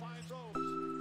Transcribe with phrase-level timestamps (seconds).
[0.00, 0.91] finds those.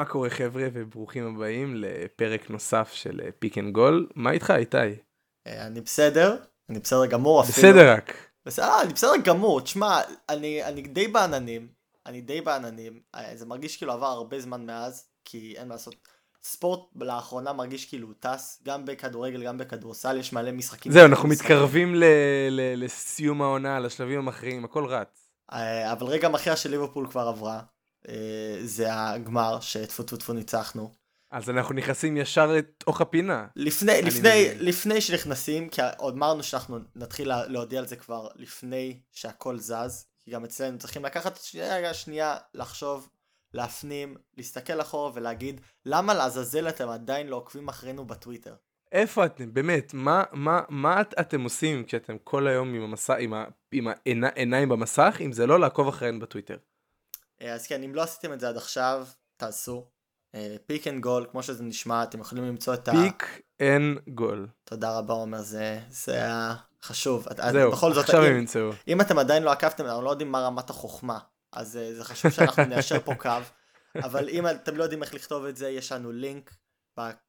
[0.00, 4.08] מה קורה חבר'ה וברוכים הבאים לפרק נוסף של Pick and Goal.
[4.14, 4.76] מה איתך איתי?
[5.46, 6.36] אה, אני בסדר,
[6.68, 7.68] אני בסדר גמור אפילו.
[7.68, 8.14] בסדר רק.
[8.46, 11.68] בסדר, אה, אני בסדר גמור, תשמע, אני, אני די בעננים,
[12.06, 15.94] אני די בעננים, אה, זה מרגיש כאילו עבר הרבה זמן מאז, כי אין מה לעשות.
[16.42, 20.92] ספורט לאחרונה מרגיש כאילו הוא טס, גם בכדורגל, גם בכדורסל, יש מלא משחקים.
[20.92, 22.04] זהו, אנחנו מתקרבים ל-
[22.50, 25.30] ל- לסיום העונה, לשלבים המכריעים, הכל רץ.
[25.92, 27.60] אבל רגע מכריע של ליברפול כבר עברה,
[28.64, 31.00] זה הגמר שטפו טפו טפו ניצחנו.
[31.30, 33.46] אז אנחנו נכנסים ישר לתוך הפינה.
[33.56, 39.58] לפני, לפני, לפני שנכנסים, כי עוד אמרנו שאנחנו נתחיל להודיע על זה כבר לפני שהכל
[39.58, 43.08] זז, כי גם אצלנו צריכים לקחת שנייה, שנייה, לחשוב,
[43.54, 48.54] להפנים, להסתכל אחורה ולהגיד, למה לעזאזל אתם עדיין לא עוקבים אחרינו בטוויטר?
[48.92, 49.54] איפה אתם?
[49.54, 54.24] באמת, מה, מה, מה את, אתם עושים כשאתם כל היום עם המסע, עם, ה, עם
[54.24, 56.56] העיניים במסך, אם זה לא לעקוב אחרינו בטוויטר?
[57.42, 59.06] אה, אז כן, אם לא עשיתם את זה עד עכשיו,
[59.36, 59.86] תעשו.
[60.66, 62.92] Pick and Goal, כמו שזה נשמע, אתם יכולים למצוא את ה...
[62.92, 64.48] Pick and Goal.
[64.64, 67.26] תודה רבה עומר, זה, זה היה חשוב.
[67.52, 68.70] זהו, בכל זאת, עכשיו הם ימצאו.
[68.88, 71.18] אם אתם עדיין לא עקבתם, אנחנו לא יודעים מה רמת החוכמה,
[71.52, 73.30] אז אה, זה חשוב שאנחנו ניישר פה קו.
[74.06, 76.54] אבל אם אתם לא יודעים איך לכתוב את זה, יש לנו לינק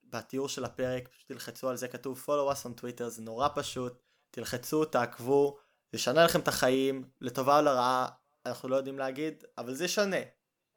[0.10, 4.02] בתיאור של הפרק, פשוט תלחצו על זה, כתוב follow us on Twitter, זה נורא פשוט,
[4.32, 5.58] תלחצו, תעקבו,
[5.92, 8.08] זה ישנה לכם את החיים, לטובה או לרעה,
[8.46, 10.22] אנחנו לא יודעים להגיד, אבל זה שונה.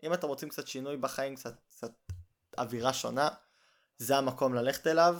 [0.03, 1.93] אם אתם רוצים קצת שינוי בחיים, קצת, קצת
[2.59, 3.29] אווירה שונה,
[3.99, 5.17] זה המקום ללכת אליו.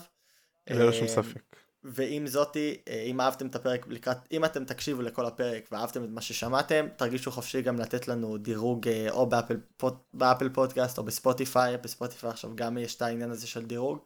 [0.71, 1.57] ללא שום אה, ספק.
[1.83, 6.09] ועם זאתי, אה, אם אהבתם את הפרק לקראת, אם אתם תקשיבו לכל הפרק ואהבתם את
[6.09, 11.03] מה ששמעתם, תרגישו חופשי גם לתת לנו דירוג אה, או באפל, פוד, באפל פודקאסט או
[11.03, 13.99] בספוטיפיי, בספוטיפיי עכשיו גם יש את העניין הזה של דירוג,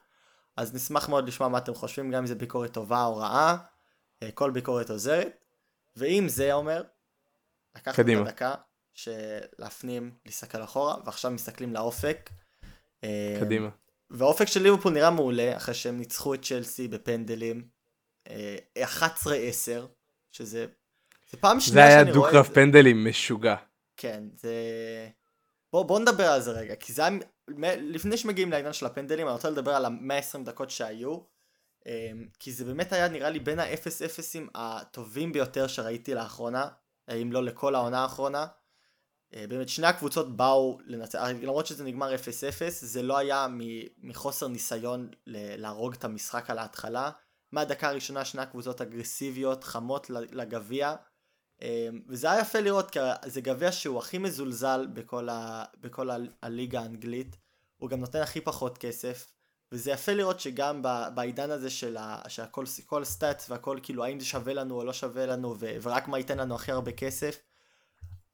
[0.57, 3.57] אז נשמח מאוד לשמוע מה אתם חושבים, גם אם זה ביקורת טובה או רעה,
[4.35, 5.45] כל ביקורת עוזרת,
[5.97, 6.83] ואם זה אומר,
[7.79, 8.55] לקחנו את הדקה
[8.95, 12.31] של להפנים, להסתכל אחורה, ועכשיו מסתכלים לאופק.
[13.41, 13.69] קדימה.
[14.11, 17.69] והאופק של ליברפול נראה מעולה, אחרי שהם ניצחו את צ'לסי בפנדלים.
[18.29, 18.31] 11-10,
[20.31, 20.67] שזה...
[21.31, 22.13] זה פעם שנייה שאני רואה את זה.
[22.13, 23.57] זה היה דו-קרב פנדלים משוגע.
[23.97, 24.53] כן, זה...
[25.73, 27.19] בואו בוא נדבר על זה רגע, כי זה היה...
[27.77, 31.19] לפני שמגיעים לעניין של הפנדלים, אני רוצה לדבר על ה-120 דקות שהיו.
[32.39, 36.69] כי זה באמת היה נראה לי בין האפס-אפסים הטובים ביותר שראיתי לאחרונה.
[37.15, 38.47] אם לא לכל העונה האחרונה.
[39.35, 42.19] אה, באמת שני הקבוצות באו לנצח, למרות שזה נגמר 0-0,
[42.69, 43.47] זה לא היה
[43.99, 47.11] מחוסר ניסיון להרוג את המשחק על ההתחלה.
[47.53, 50.95] מהדקה הראשונה שני הקבוצות אגרסיביות, חמות לגביע.
[51.63, 56.17] אה, וזה היה יפה לראות, כי זה גביע שהוא הכי מזולזל בכל, ה, בכל ה,
[56.43, 57.37] הליגה האנגלית.
[57.77, 59.38] הוא גם נותן הכי פחות כסף.
[59.73, 60.83] וזה יפה לראות שגם
[61.15, 61.97] בעידן הזה של
[62.29, 66.39] שהכל סטאצ והכל כאילו האם זה שווה לנו או לא שווה לנו ורק מה ייתן
[66.39, 67.41] לנו הכי הרבה כסף.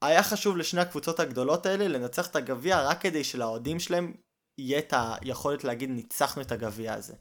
[0.01, 4.13] היה חשוב לשני הקבוצות הגדולות האלה לנצח את הגביע רק כדי שלאוהדים שלהם
[4.57, 7.13] יהיה את היכולת להגיד ניצחנו את הגביע הזה.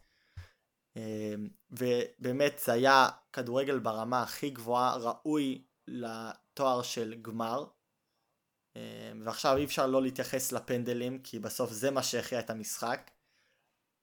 [0.96, 7.64] אמ, ובאמת זה היה כדורגל ברמה הכי גבוהה ראוי לתואר של גמר.
[8.76, 13.10] אמ, ועכשיו אי אפשר לא להתייחס לפנדלים כי בסוף זה מה שהכריע את המשחק.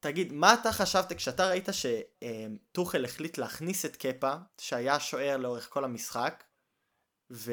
[0.01, 5.83] תגיד, מה אתה חשבת כשאתה ראית שטוחל החליט להכניס את קפה, שהיה שוער לאורך כל
[5.83, 6.43] המשחק,
[7.31, 7.51] ו...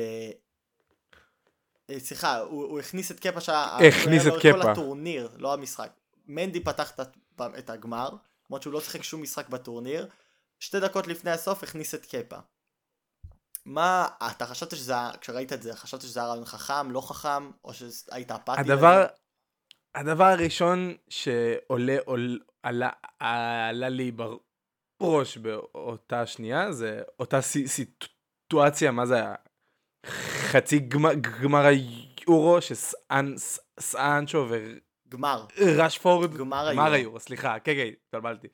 [1.90, 3.76] אה, סליחה, הוא, הוא הכניס את קפה שהיה...
[3.88, 4.52] הכניס את קפה.
[4.52, 5.90] כל הטורניר, לא המשחק.
[6.26, 6.92] מנדי פתח
[7.58, 8.10] את הגמר,
[8.50, 10.08] למרות שהוא לא שיחק שום משחק בטורניר.
[10.60, 12.36] שתי דקות לפני הסוף הכניס את קפה.
[13.64, 17.74] מה, אתה חשבת שזה, כשראית את זה, חשבת שזה היה רעיון חכם, לא חכם, או
[17.74, 18.60] שהיית אפאטי?
[18.60, 19.06] הדבר,
[19.98, 24.36] הדבר הראשון שעולה עול, עלה, עלה לי בר,
[25.02, 29.34] ראש באותה שנייה, זה אותה סיטואציה, מה זה היה?
[30.50, 34.46] חצי גמר, גמר היורו, שסאנצ'ו
[35.08, 35.46] גמר.
[35.58, 36.94] ורשפורד, גמר גמר היורו.
[36.94, 38.48] היורו, סליחה, כן, כן, התבלבלתי.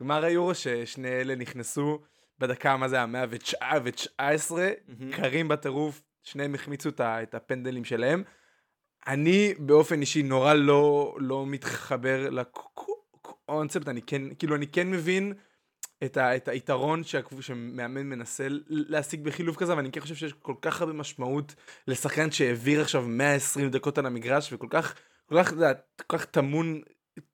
[0.00, 1.98] גמר היורו ששני אלה נכנסו
[2.38, 3.06] בדקה, מה זה היה?
[3.06, 5.12] 119, מהמם.
[5.12, 8.22] קרים בטירוף, שניהם החמיצו את הפנדלים שלהם.
[9.06, 15.32] אני באופן אישי נורא לא, לא מתחבר לקונספט, אני כן, כאילו אני כן מבין
[16.04, 20.32] את, ה, את היתרון שהקבוצה- שמאמן מנסה להשיג בחילוף כזה, אבל אני כן חושב שיש
[20.32, 21.54] כל כך הרבה משמעות
[21.88, 24.94] לשחקן שהעביר עכשיו 120 דקות על המגרש, וכל כך,
[25.28, 25.52] כל כך,
[26.06, 26.80] כל כך טמון,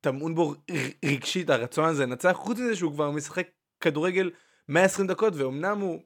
[0.00, 0.54] טמון בו
[1.04, 3.48] רגשית הרצון הזה לנצח, חוץ מזה שהוא כבר משחק
[3.80, 4.30] כדורגל
[4.68, 6.02] 120 דקות, ואומנם הוא,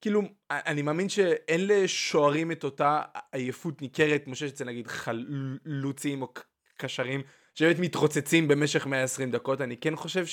[0.00, 3.02] כאילו, אני מאמין שאין לשוערים את אותה
[3.32, 6.32] עייפות ניכרת, כמו שיש אצל נגיד חלוצים או
[6.76, 7.22] קשרים,
[7.54, 10.26] שבאמת מתרוצצים במשך 120 דקות, אני כן חושב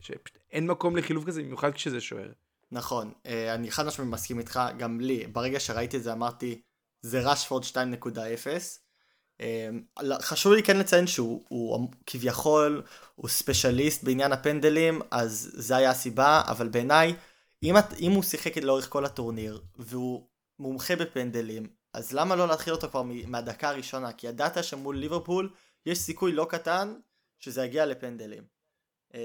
[0.00, 2.28] שאין מקום לחילוף כזה, במיוחד כשזה שוער.
[2.72, 6.60] נכון, אה, אני חד משמעית מסכים איתך, גם לי, ברגע שראיתי את זה אמרתי,
[7.02, 7.76] זה רשפורד 2.0.
[9.40, 9.68] אה,
[10.22, 12.82] חשוב לי כן לציין שהוא הוא, כביכול,
[13.14, 17.14] הוא ספיישליסט בעניין הפנדלים, אז זה היה הסיבה, אבל בעיניי,
[17.70, 20.26] אם, את- אם הוא שיחק לאורך כל הטורניר, והוא
[20.58, 24.12] מומחה בפנדלים, אז למה לא להתחיל אותו כבר מהדקה הראשונה?
[24.12, 25.54] כי ידעת שמול ליברפול
[25.86, 26.94] יש סיכוי לא קטן
[27.38, 28.44] שזה יגיע לפנדלים.
[29.14, 29.20] אמ,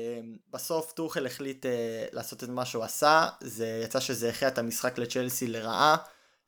[0.49, 4.97] בסוף טוחל החליט אה, לעשות את מה שהוא עשה, זה יצא שזה הכריע את המשחק
[4.97, 5.97] לצ'לסי לרעה,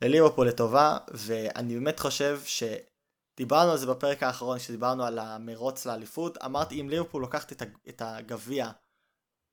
[0.01, 6.81] לליברפול לטובה, ואני באמת חושב שדיברנו על זה בפרק האחרון, שדיברנו על המרוץ לאליפות, אמרתי
[6.81, 8.69] אם ליברפול לוקחת את הגביע,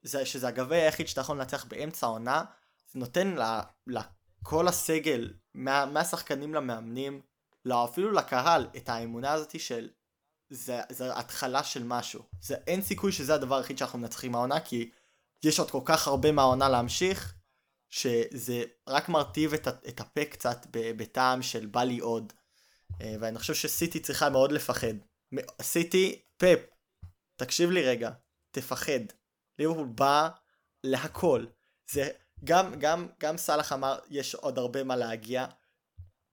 [0.03, 2.45] זה, שזה הגביע היחיד שאתה יכול לנצח באמצע העונה,
[2.93, 3.37] זה נותן
[3.87, 7.21] לכל הסגל, מה, מהשחקנים למאמנים,
[7.65, 9.91] לא, אפילו לקהל, את האמונה הזאת של
[10.51, 12.23] זה, זה התחלה של משהו.
[12.43, 14.91] זה, אין סיכוי שזה הדבר היחיד שאנחנו מנצחים מהעונה, כי
[15.45, 17.35] יש עוד כל כך הרבה מהעונה להמשיך,
[17.91, 22.33] שזה רק מרטיב את, את הפה קצת בטעם של בא לי עוד.
[23.01, 24.95] אה, ואני חושב שסיטי צריכה מאוד לפחד.
[25.63, 26.59] סיטי, פפ,
[27.37, 28.11] תקשיב לי רגע,
[28.51, 29.01] תפחד.
[29.61, 30.29] ליברפול בא
[30.85, 31.45] להכל.
[31.91, 32.09] זה
[32.45, 35.47] גם, גם, גם סאלח אמר, יש עוד הרבה מה להגיע.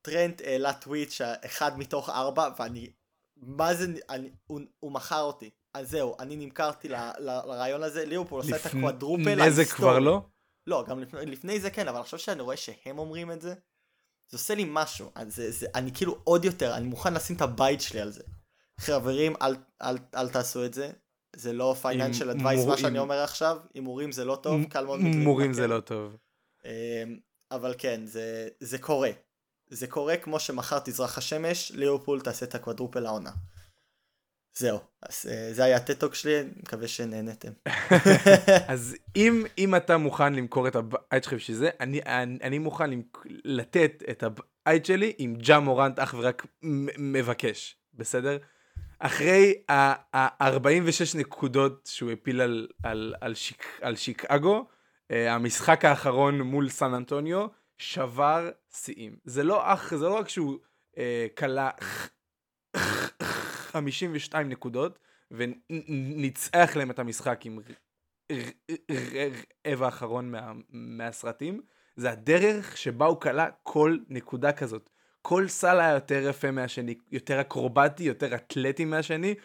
[0.02, 2.90] טרנט העלה טוויט שאחד מתוך ארבע, ואני,
[3.38, 5.50] מה זה, אני, הוא, הוא מכר אותי.
[5.74, 9.66] אז זהו, אני נמכרתי ל, ל, לרעיון הזה, ליברפול עושה את לפני הקוואדרופל זה ההיסטורי.
[9.66, 10.22] כבר לא?
[10.68, 13.54] לא, גם לפני, לפני זה כן, אבל עכשיו שאני רואה שהם אומרים את זה,
[14.30, 15.12] זה עושה לי משהו.
[15.28, 18.24] זה, זה, אני כאילו עוד יותר, אני מוכן לשים את הבית שלי על זה.
[18.80, 20.92] חברים, אל, אל, אל תעשו את זה.
[21.38, 23.58] זה לא פייננשל אדווייס מה שאני אומר עכשיו.
[23.74, 25.62] הימורים זה לא טוב, קל מאוד מורים להתמכר.
[25.62, 26.18] זה לא טוב.
[26.66, 26.72] אמ,
[27.52, 29.10] אבל כן, זה, זה קורה.
[29.70, 33.32] זה קורה כמו שמחר תזרח השמש, ליברפול תעשה את הקוואדרופל העונה.
[34.58, 37.52] זהו, אז אה, זה היה הטטוק שלי, מקווה שנהנתם.
[38.74, 42.90] אז אם, אם אתה מוכן למכור את הבית שלך בשביל זה, אני, אני, אני מוכן
[42.90, 43.18] למק...
[43.44, 46.46] לתת את הבית שלי עם ג'ה מורנט אך ורק
[46.98, 48.38] מבקש, בסדר?
[49.00, 54.68] אחרי ה-46 נקודות שהוא הפיל על, על, על, שיק, על שיקגו,
[55.12, 57.48] אה, המשחק האחרון מול סן אנטוניו
[57.78, 59.18] שבר שיאים.
[59.24, 60.58] זה לא אך, זה לא רק שהוא
[60.98, 61.70] אה, כלה
[62.76, 65.00] 52 נקודות,
[65.32, 67.60] וניצח להם את המשחק עם
[69.68, 71.62] רבע האחרון מה, מהסרטים,
[71.96, 74.90] זה הדרך שבה הוא כלה כל נקודה כזאת.
[75.30, 79.36] כל סל היה יותר יפה מהשני, יותר אקרובטי, יותר אתלטי מהשני,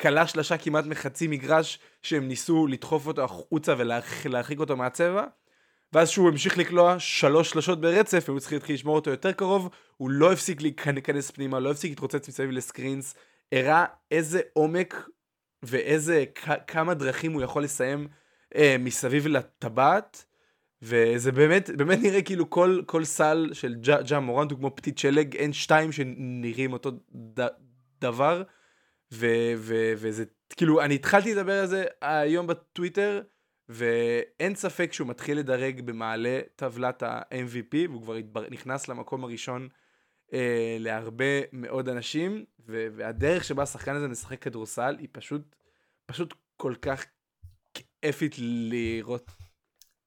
[0.00, 5.24] כלה שלושה כמעט מחצי מגרש שהם ניסו לדחוף אותו החוצה ולהרחיק אותו מהצבע,
[5.92, 10.10] ואז שהוא המשיך לקלוע שלוש שלושות ברצף, הם צריכים להתחיל לשמור אותו יותר קרוב, הוא
[10.10, 13.14] לא הפסיק להיכנס פנימה, לא הפסיק להתרוצץ מסביב לסקרינס,
[13.52, 15.08] הראה איזה עומק
[15.62, 16.24] ואיזה
[16.66, 18.08] כמה דרכים הוא יכול לסיים
[18.56, 20.24] אה, מסביב לטבעת,
[20.82, 24.98] וזה באמת, באמת נראה כאילו כל, כל סל של ג'ה, ג'ה מורנט הוא כמו פתית
[24.98, 27.46] שלג, אין שתיים שנראים אותו ד,
[28.00, 28.42] דבר,
[29.12, 30.24] ו, ו, וזה
[30.56, 33.22] כאילו, אני התחלתי לדבר על זה היום בטוויטר,
[33.68, 38.44] ואין ספק שהוא מתחיל לדרג במעלה טבלת ה-MVP, והוא כבר התבר...
[38.50, 39.68] נכנס למקום הראשון
[40.32, 45.56] אה, להרבה מאוד אנשים, ו- והדרך שבה השחקן הזה משחק כדורסל היא פשוט,
[46.06, 47.04] פשוט כל כך
[47.74, 49.30] כיפית לראות.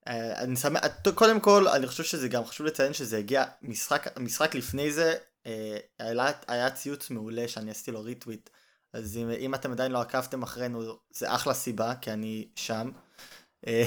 [0.07, 0.81] אה, אני שמח,
[1.15, 5.77] קודם כל אני חושב שזה גם חשוב לציין שזה הגיע, משחק, משחק לפני זה אה,
[5.99, 8.49] היה, היה ציוץ מעולה שאני עשיתי לו ריטוויט,
[8.93, 10.81] אז אם, אם אתם עדיין לא עקבתם אחרינו
[11.11, 12.91] זה אחלה סיבה כי אני שם.
[13.67, 13.83] אה,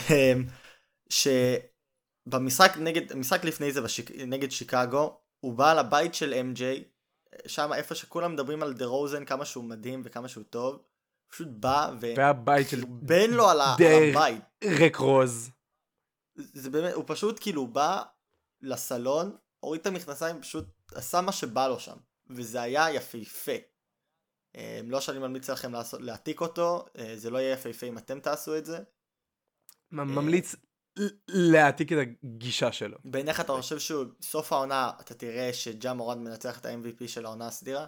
[2.28, 6.60] שבמשחק נגד, משחק לפני זה בשיק, נגד שיקגו, הוא בא לבית של MJ,
[7.46, 10.78] שם איפה שכולם מדברים על דה רוזן כמה שהוא מדהים וכמה שהוא טוב,
[11.30, 12.06] פשוט בא ו...
[12.16, 14.10] והבית של בן לו על ה- על.
[14.10, 14.42] הבית.
[14.64, 15.50] ריק רוז.
[16.36, 18.02] זה באמת, הוא פשוט כאילו בא
[18.60, 20.64] לסלון, הוריד את המכנסיים, פשוט
[20.94, 21.96] עשה מה שבא לו שם.
[22.30, 23.52] וזה היה יפהפה.
[24.56, 28.20] אה, לא שאני ממליץ לכם לעשות, להעתיק אותו, אה, זה לא יהיה יפהפה אם אתם
[28.20, 28.78] תעשו את זה.
[29.92, 30.54] מ- ממליץ
[31.28, 32.98] להעתיק את הגישה שלו.
[33.04, 37.46] בעיניך אתה חושב שהוא, סוף העונה, אתה תראה שג'ה מורן מנצח את ה-MVP של העונה
[37.46, 37.86] הסדירה?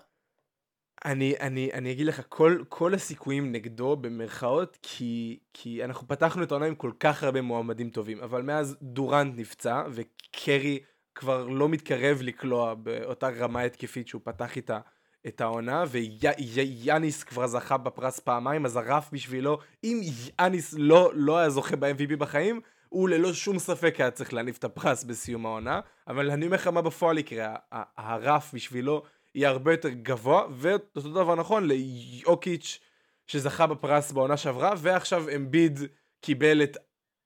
[1.05, 6.51] אני, אני, אני אגיד לך, כל, כל הסיכויים נגדו במרכאות, כי, כי אנחנו פתחנו את
[6.51, 10.79] העונה עם כל כך הרבה מועמדים טובים, אבל מאז דורנט נפצע, וקרי
[11.15, 14.79] כבר לא מתקרב לקלוע באותה רמה התקפית שהוא פתח איתה
[15.27, 20.01] את העונה, ויאניס כבר זכה בפרס פעמיים, אז הרף בשבילו, אם
[20.41, 24.65] יאניס לא, לא היה זוכה ב-MVP בחיים, הוא ללא שום ספק היה צריך להניף את
[24.65, 27.55] הפרס בסיום העונה, אבל אני אומר לך מה בפועל יקרה,
[27.97, 29.03] הרף בשבילו
[29.39, 32.79] יהיה הרבה יותר גבוה, ואותו דבר נכון ליוקיץ'
[33.27, 35.79] שזכה בפרס בעונה שעברה, ועכשיו אמביד
[36.21, 36.77] קיבל את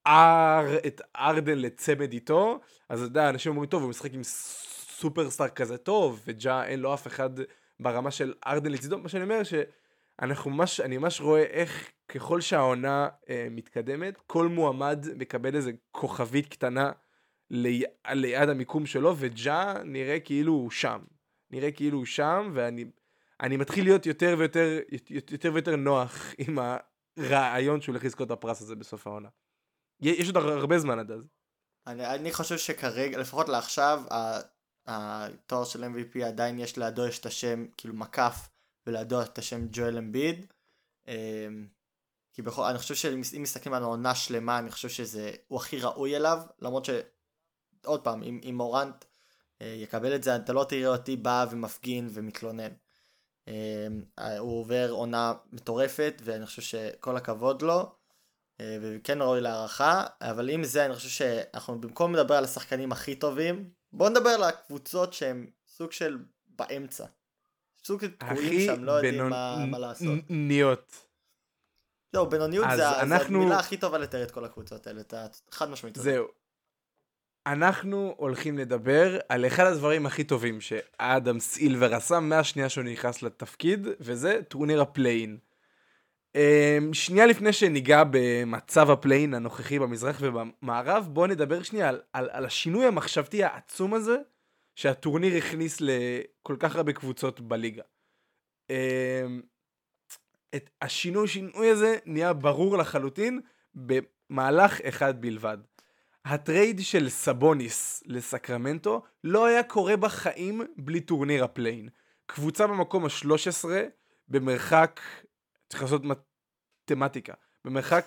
[0.07, 5.49] אר, את ארדן לצמד איתו, אז אתה יודע, אנשים אומרים, טוב, הוא משחק עם סופרסטאר
[5.49, 7.31] כזה טוב, וג'ה אין לו אף אחד
[7.81, 13.47] ברמה של ארדן לצידו, מה שאני אומר שאנחנו ממש, ממש רואה איך ככל שהעונה אה,
[13.50, 16.90] מתקדמת, כל מועמד מקבל איזה כוכבית קטנה
[17.50, 20.99] לי, ליד המיקום שלו, וג'ה נראה כאילו הוא שם.
[21.52, 22.85] נראה כאילו הוא שם, ואני
[23.42, 24.78] אני מתחיל להיות יותר ויותר,
[25.30, 26.59] יותר ויותר נוח עם
[27.18, 29.28] הרעיון שהוא הולך לזכות בפרס הזה בסוף העונה.
[30.00, 31.21] יש עוד הרבה זמן עד אז.
[31.87, 34.02] אני, אני חושב שכרגע, לפחות לעכשיו,
[34.87, 38.49] התואר של MVP עדיין יש לידו יש את השם, כאילו מקף,
[38.87, 40.47] ולידו את השם ג'ואל אמביד.
[41.09, 41.66] אמ,
[42.32, 46.16] כי בכל, אני חושב שאם מסתכלים על עונה שלמה, אני חושב שזה, הוא הכי ראוי
[46.16, 46.90] אליו, למרות ש...
[47.85, 49.04] עוד פעם, אם, אם מורנט
[49.64, 52.71] יקבל את זה, אתה לא תראה אותי בא ומפגין ומתלונן.
[53.49, 53.87] אה,
[54.38, 57.92] הוא עובר עונה מטורפת, ואני חושב שכל הכבוד לו.
[58.61, 63.14] אה, וכן ראוי להערכה, אבל עם זה אני חושב שאנחנו במקום לדבר על השחקנים הכי
[63.14, 67.04] טובים, בואו נדבר על הקבוצות שהם סוג של באמצע.
[67.85, 70.07] סוג של תקועים שם, לא יודעים מה, מה לעשות.
[70.28, 70.97] בינוניות.
[72.12, 75.26] זהו, בינוניות זה, ה- זה אנחנו- המילה הכי טובה לתאר את כל הקבוצות האלה, אתה
[75.50, 75.97] חד משמעית.
[75.97, 76.26] זהו.
[77.47, 83.87] אנחנו הולכים לדבר על אחד הדברים הכי טובים שאדם סילבר עשה מהשנייה שהוא נכנס לתפקיד,
[84.01, 85.38] וזה טורניר ה play-in.
[86.35, 92.29] אמ, שנייה לפני שניגע במצב ה play-in הנוכחי במזרח ובמערב, בואו נדבר שנייה על, על,
[92.33, 94.17] על השינוי המחשבתי העצום הזה
[94.75, 97.83] שהטורניר הכניס לכל כך הרבה קבוצות בליגה.
[98.71, 99.43] אמ,
[100.55, 103.41] את השינוי שינוי הזה נהיה ברור לחלוטין
[103.75, 105.59] במהלך אחד בלבד.
[106.25, 111.88] הטרייד של סבוניס לסקרמנטו לא היה קורה בחיים בלי טורניר ה play-in.
[112.26, 113.64] קבוצה במקום ה-13
[114.29, 115.00] במרחק,
[115.69, 118.07] צריך לעשות מתמטיקה, במרחק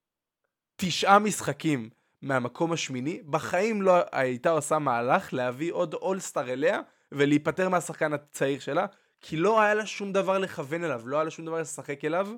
[0.80, 1.90] תשעה משחקים
[2.22, 6.80] מהמקום השמיני, בחיים לא הייתה עושה מהלך להביא עוד אולסטאר אליה
[7.12, 8.86] ולהיפטר מהשחקן הצעיר שלה,
[9.20, 12.28] כי לא היה לה שום דבר לכוון אליו, לא היה לה שום דבר לשחק אליו,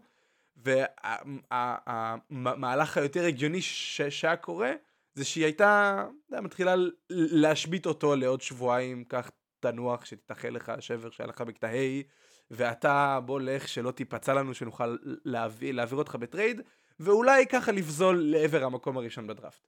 [2.30, 4.72] והמהלך היותר הגיוני שהיה קורה,
[5.18, 6.74] זה שהיא הייתה, מתחילה
[7.10, 12.02] להשבית אותו לעוד שבועיים, כך תנוח, שתתאחל לך השבר שהיה לך בכיתה ה',
[12.50, 16.60] ואתה בוא לך שלא תיפצע לנו, שנוכל להביא, להעביר אותך בטרייד,
[17.00, 19.66] ואולי ככה לפזול לעבר המקום הראשון בדראפט.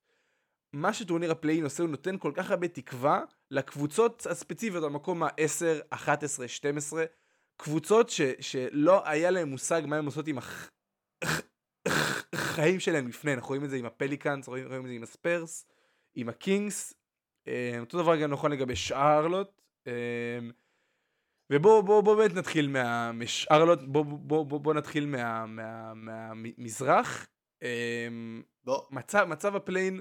[0.73, 5.85] מה שטורניר ה play-in עושה, הוא נותן כל כך הרבה תקווה לקבוצות הספציפיות במקום ה-10,
[5.90, 7.04] 11, 12,
[7.57, 10.38] קבוצות ש, שלא היה להם מושג מה הם עושות עם.
[12.50, 15.66] החיים שלהם לפני, אנחנו רואים את זה עם הפליקאנס, רואים, רואים את זה עם הספרס,
[16.14, 16.95] עם הקינגס,
[17.49, 19.92] אה, אותו דבר גם נכון לגבי שארלוט, אה,
[21.52, 23.12] ובואו בוא, בוא באמת נתחיל מה...
[23.12, 27.26] משארלוט, בואו בוא, בוא, בוא נתחיל מה, מה, מהמזרח.
[27.62, 28.09] אה,
[28.64, 30.00] בוא, מצב, מצב ה play-in,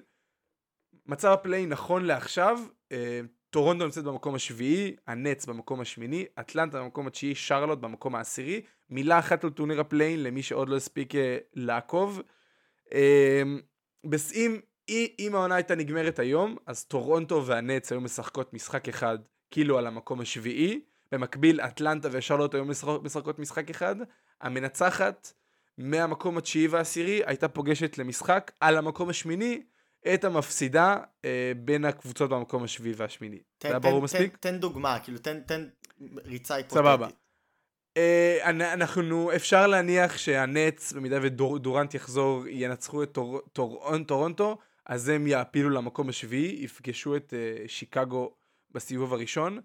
[1.05, 2.59] מצב ה play-in נכון לעכשיו,
[2.91, 8.61] אה, טורונטו נמצאת במקום השביעי, הנטס במקום השמיני, אטלנטה במקום התשיעי, שרלוט במקום העשירי.
[8.89, 11.13] מילה אחת על טורניר ה play-in למי שעוד לא הספיק
[11.53, 12.21] לעקוב.
[14.05, 14.59] בס- אם,
[15.19, 19.17] אם העונה הייתה נגמרת היום, אז טורונטו והנטס היו משחקות משחק אחד
[19.51, 20.81] כאילו על המקום השביעי.
[21.11, 23.95] במקביל, אטלנטה ושרלוט היו משחק- משחקות משחק אחד.
[24.41, 25.33] המנצחת
[25.77, 29.61] מהמקום התשיעי והעשירי הייתה פוגשת למשחק על המקום השמיני
[30.13, 33.35] את המפסידה אה, בין הקבוצות במקום השביעי והשמיני.
[33.37, 34.37] זה תן, היה תן, ברור תן, מספיק?
[34.37, 35.67] תן דוגמה, כאילו תן, תן
[36.25, 36.77] ריצה היפותטית.
[36.79, 37.07] סבבה.
[37.97, 45.09] אה, אנ- אנחנו, אפשר להניח שהנץ, במידה ודורנט יחזור, ינצחו את טור, טור, טורונטו, אז
[45.09, 48.33] הם יעפילו למקום השביעי, יפגשו את אה, שיקגו
[48.71, 49.59] בסיבוב הראשון.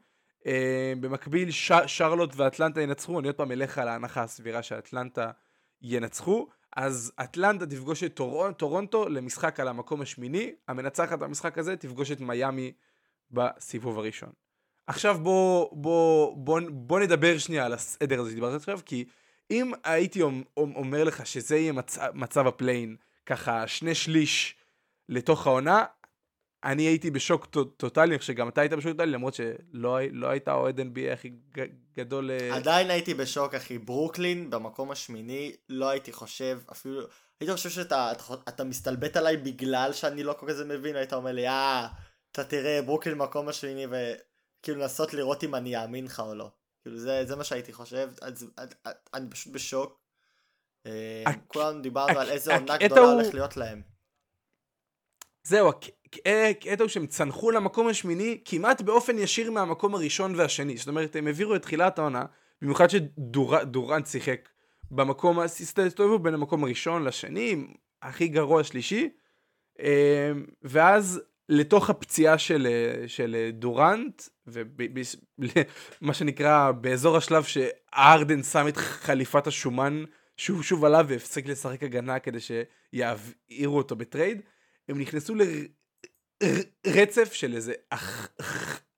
[0.46, 1.48] אה, במקביל,
[1.86, 5.30] שרלוט ואטלנטה ינצחו, אני עוד פעם אלך על ההנחה הסבירה שאטלנטה
[5.82, 8.52] ינצחו, אז אטלנטה תפגוש את טור...
[8.52, 12.72] טורונטו למשחק על המקום השמיני, המנצחת במשחק הזה תפגוש את מיאמי
[13.30, 14.43] בסיבוב הראשון.
[14.86, 19.04] עכשיו בוא, בוא, בוא, בוא נדבר שנייה על הסדר הזה שדיברת עכשיו, כי
[19.50, 20.22] אם הייתי
[20.56, 21.98] אומר לך שזה יהיה מצ...
[22.14, 24.56] מצב ה play-in, ככה שני שליש
[25.08, 25.84] לתוך העונה,
[26.64, 30.48] אני הייתי בשוק טוטאלי, אני חושב שגם אתה היית בשוק טוטאלי, למרות שלא לא היית
[30.48, 31.32] אוהד NBA הכי
[31.96, 32.30] גדול.
[32.30, 33.78] אה, עדיין הייתי בשוק, אחי.
[33.78, 37.00] ברוקלין במקום השמיני, לא הייתי חושב, אפילו,
[37.40, 41.32] הייתי חושב שאתה אתה, אתה מסתלבט עליי בגלל שאני לא כל כך מבין, היית אומר
[41.32, 41.86] לי, אה,
[42.32, 43.86] אתה תראה, ברוקלין במקום השמיני,
[44.64, 46.50] וכאילו לנסות לראות אם אני אאמין לך או לא.
[46.82, 48.50] כאילו זה, זה מה שהייתי חושב, אז,
[49.14, 50.00] אני פשוט בשוק.
[50.86, 53.82] אה, כולנו דיברנו על איזה עונה גדולה הולך להיות להם.
[55.42, 60.76] זהו, הקטע הוא שהם צנחו למקום השמיני כמעט באופן ישיר מהמקום הראשון והשני.
[60.76, 62.24] זאת אומרת, הם העבירו את תחילת העונה,
[62.62, 64.48] במיוחד שדורנט שיחק
[64.90, 67.66] במקום, הסתובבו בין המקום הראשון לשני,
[68.02, 69.10] הכי גרוע שלישי,
[69.78, 69.86] אמ,
[70.62, 72.66] ואז לתוך הפציעה של,
[73.06, 80.04] של דורנט, ומה שנקרא באזור השלב שארדן שם את חליפת השומן,
[80.36, 84.40] שוב שוב עלה והפסיק לשחק הגנה כדי שיעבירו אותו בטרייד,
[84.88, 85.34] הם נכנסו
[86.86, 87.72] רצף של איזה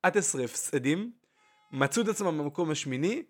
[0.01, 1.11] 11 הפסדים,
[1.71, 3.23] מצאו את עצמם במקום השמיני,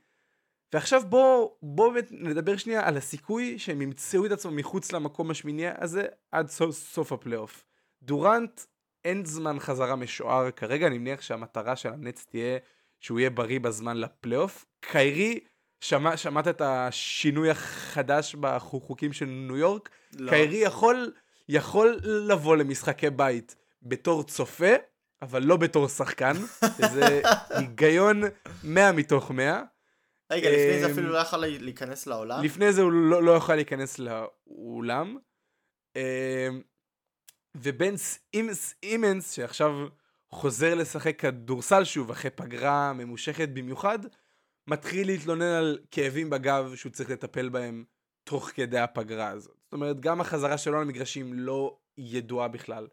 [0.74, 6.06] ועכשיו בואו בוא נדבר שנייה על הסיכוי שהם ימצאו את עצמם מחוץ למקום השמיני הזה
[6.32, 7.64] עד סוף, סוף הפלייאוף.
[8.04, 8.62] דורנט
[9.08, 12.58] אין זמן חזרה משוער כרגע, אני מניח שהמטרה של הנטס תהיה
[13.00, 14.66] שהוא יהיה בריא בזמן לפלייאוף.
[14.80, 15.40] קיירי,
[15.82, 19.90] שמע, שמעת את השינוי החדש בחוקים של ניו יורק?
[20.20, 20.30] לא.
[20.30, 21.12] קיירי יכול,
[21.50, 24.74] יכול לבוא למשחקי בית בתור צופה,
[25.22, 26.34] אבל לא בתור שחקן,
[26.78, 28.22] שזה היגיון
[28.64, 29.64] 100 מתוך 100.
[30.32, 32.44] רגע, לפני זה אמ, אפילו לא יכול להיכנס לאולם?
[32.44, 35.18] לפני זה הוא לא, לא יכול להיכנס לאולם.
[37.56, 37.94] ובן
[38.84, 39.72] סימונס, שעכשיו
[40.30, 44.00] חוזר לשחק כדורסל שוב אחרי פגרה ממושכת במיוחד,
[44.68, 47.84] מתחיל להתלונן על כאבים בגב שהוא צריך לטפל בהם
[48.24, 49.56] תוך כדי הפגרה הזאת.
[49.64, 52.88] זאת אומרת, גם החזרה שלו למגרשים לא ידועה בכלל.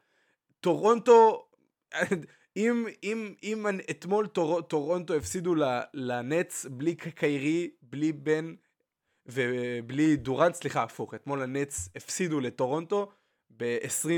[0.60, 1.48] טורונטו,
[2.56, 5.54] אם, אם, אם אתמול טור, טורונטו הפסידו
[5.94, 8.54] לנץ בלי קיירי, בלי בן
[9.26, 13.12] ובלי דורנט, סליחה, הפוך, אתמול הנץ הפסידו לטורונטו
[13.56, 14.08] ב-20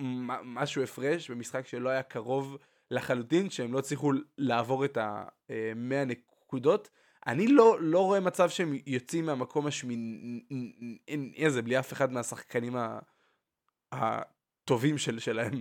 [0.00, 2.56] ומשהו הפרש, במשחק שלא היה קרוב
[2.90, 6.88] לחלוטין, שהם לא הצליחו לעבור את ה-100 נקודות.
[7.26, 12.76] אני לא, לא רואה מצב שהם יוצאים מהמקום השמיני הזה בלי אף אחד מהשחקנים
[13.92, 15.60] הטובים של, שלהם.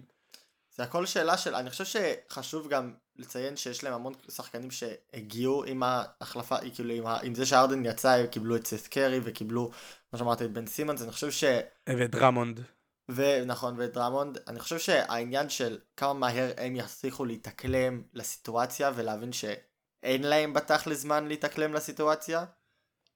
[0.76, 5.84] זה הכל שאלה של, אני חושב שחשוב גם לציין שיש להם המון שחקנים שהגיעו עם
[5.84, 9.72] ההחלפה, כאילו עם, ה, עם זה שהארדן יצא, הם קיבלו את סת' קרי וקיבלו,
[10.10, 11.44] כמו שאמרת, את בן סימונס, אני חושב ש...
[11.90, 12.62] ואת דראמונד.
[13.10, 20.24] ונכון, ואת דראמונד, אני חושב שהעניין של כמה מהר הם יצליחו להתאקלם לסיטואציה ולהבין שאין
[20.24, 22.46] להם בתכל'ס זמן להתאקלם לסיטואציה,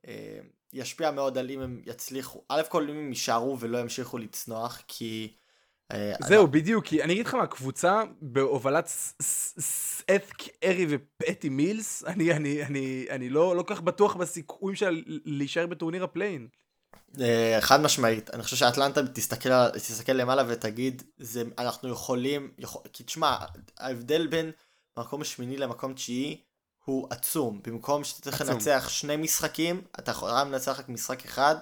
[0.07, 0.39] אה,
[0.73, 5.33] ישפיע מאוד על אם הם יצליחו, א' כל אם הם יישארו ולא ימשיכו לצנוח, כי...
[5.91, 8.87] אה, זהו, בדיוק, כי אני אגיד לך מה, קבוצה בהובלת
[9.59, 12.03] סת' קרי ופטי מילס,
[13.09, 14.89] אני, לא, לא כל כך בטוח בסיכויים שלה
[15.25, 16.47] להישאר בטורניר ה play-in.
[17.21, 23.03] אה, חד משמעית, אני חושב שאטלנטה תסתכל, תסתכל למעלה ותגיד, זה, אנחנו יכולים, יכול, כי
[23.03, 23.37] תשמע,
[23.77, 24.51] ההבדל בין
[24.97, 26.41] מקום שמיני למקום תשיעי
[26.85, 27.59] הוא עצום.
[27.63, 31.55] במקום שאתה צריך לנצח שני משחקים, אתה יכול לנצח רק משחק אחד.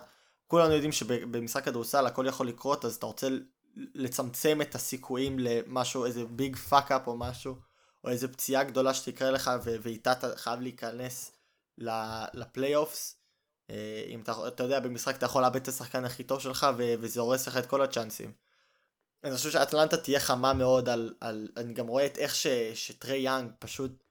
[0.47, 3.27] כולנו יודעים שבמשחק כדורסל הכל יכול לקרות, אז אתה רוצה
[3.75, 7.55] לצמצם את הסיכויים למשהו, איזה big fuck up או משהו,
[8.03, 11.31] או איזה פציעה גדולה שתקרה לך ואיתה אתה חייב להיכנס
[12.33, 13.13] ל playoffs.
[13.13, 13.16] אה,
[14.08, 17.47] אם אתה, אתה יודע, במשחק אתה יכול לאבד את השחקן הכי טוב שלך וזה הורס
[17.47, 18.34] לך את כל הצ'אנסים.
[19.23, 23.17] אני חושב שאטלנטה תהיה חמה מאוד על, על אני גם רואה את איך ש, שטרי
[23.17, 24.03] יאנג פשוט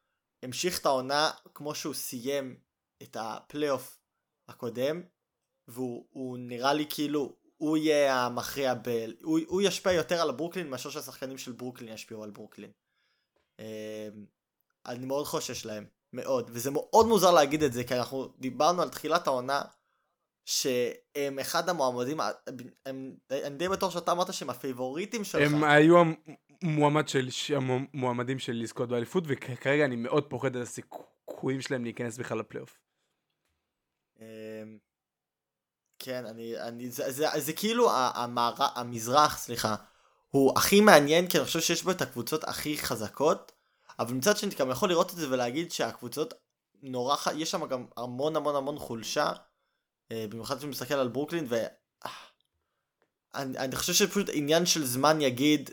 [0.42, 2.56] המשיך את העונה כמו שהוא סיים
[3.02, 3.98] את הפלייאוף
[4.48, 5.02] הקודם
[5.68, 8.88] והוא נראה לי כאילו הוא יהיה המכריע ב...
[9.22, 12.70] הוא, הוא ישפיע יותר על ברוקלין מאשר שהשחקנים של ברוקלין ישפיעו על ברוקלין.
[13.58, 13.64] אמ,
[14.86, 18.88] אני מאוד חושש להם, מאוד, וזה מאוד מוזר להגיד את זה, כי אנחנו דיברנו על
[18.88, 19.62] תחילת העונה,
[20.44, 22.20] שהם אחד המועמדים,
[22.86, 25.52] הם, אני די בטוח שאתה אמרת שהם הפייבוריטים שלך.
[25.52, 26.02] הם היו
[26.62, 32.38] המועמד של, המועמדים של לזכות באליפות, וכרגע אני מאוד פוחד על הסיכויים שלהם להיכנס בכלל
[32.38, 32.78] לפלייאוף.
[34.20, 34.78] אמ,
[35.98, 39.74] כן, אני, אני, זה, זה, זה, זה כאילו המער, המזרח, סליחה,
[40.28, 43.52] הוא הכי מעניין, כי אני חושב שיש בו את הקבוצות הכי חזקות,
[43.98, 46.34] אבל מצד שני, אתה גם יכול לראות את זה ולהגיד שהקבוצות
[46.82, 49.32] נורא, יש שם גם המון המון המון חולשה,
[50.12, 51.54] אה, במיוחד כשאני מסתכל על ברוקלין, ו...
[52.06, 52.10] אה,
[53.34, 55.70] אני חושב שפשוט עניין של זמן יגיד,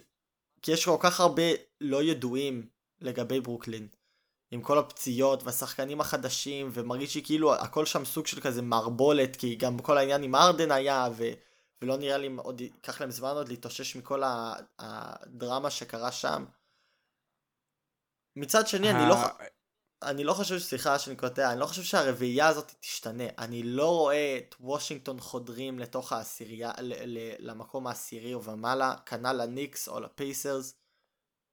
[0.62, 1.44] כי יש כל כך הרבה
[1.82, 2.68] לא ידועים
[3.02, 3.88] לגבי ברוקלין.
[4.52, 9.80] עם כל הפציעות והשחקנים החדשים, ומרגיש שכאילו הכל שם סוג של כזה מערבולת, כי גם
[9.80, 11.24] כל העניין עם ארדן היה, ו...
[11.82, 14.22] ולא נראה לי עוד ייקח להם זמן עוד להתאושש מכל
[14.80, 16.46] הדרמה שקרה שם.
[18.36, 19.16] מצד שני, אני לא...
[20.04, 23.24] אני לא חושב, סליחה שאני קוטע, אני לא חושב שהרביעייה הזאת תשתנה.
[23.38, 26.72] אני לא רואה את וושינגטון חודרים לתוך העשירייה,
[27.40, 30.76] למקום העשירי ומעלה, כנ"ל לניקס או לפייסרס.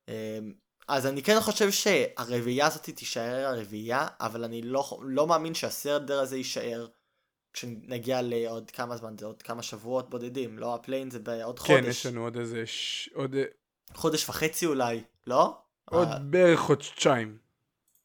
[0.09, 0.53] אמ,
[0.89, 6.37] אז אני כן חושב שהרביעייה הזאת תישאר הרביעייה, אבל אני לא, לא מאמין שהסדר הזה
[6.37, 6.87] יישאר
[7.53, 11.65] כשנגיע לעוד כמה זמן, זה עוד כמה שבועות בודדים, לא ה play-in זה בעוד כן,
[11.67, 11.83] חודש.
[11.83, 12.67] כן, יש לנו עוד איזה...
[12.67, 13.11] ש...
[13.15, 13.37] עוד...
[13.95, 15.63] חודש וחצי אולי, לא?
[15.91, 16.19] עוד אה...
[16.19, 17.39] בערך חודשיים.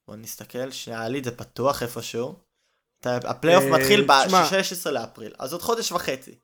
[0.08, 0.70] בוא נסתכל,
[1.10, 2.36] לי זה פתוח איפשהו.
[3.06, 6.36] הפלייאוף אה, מתחיל ב-16 לאפריל, אז עוד חודש וחצי.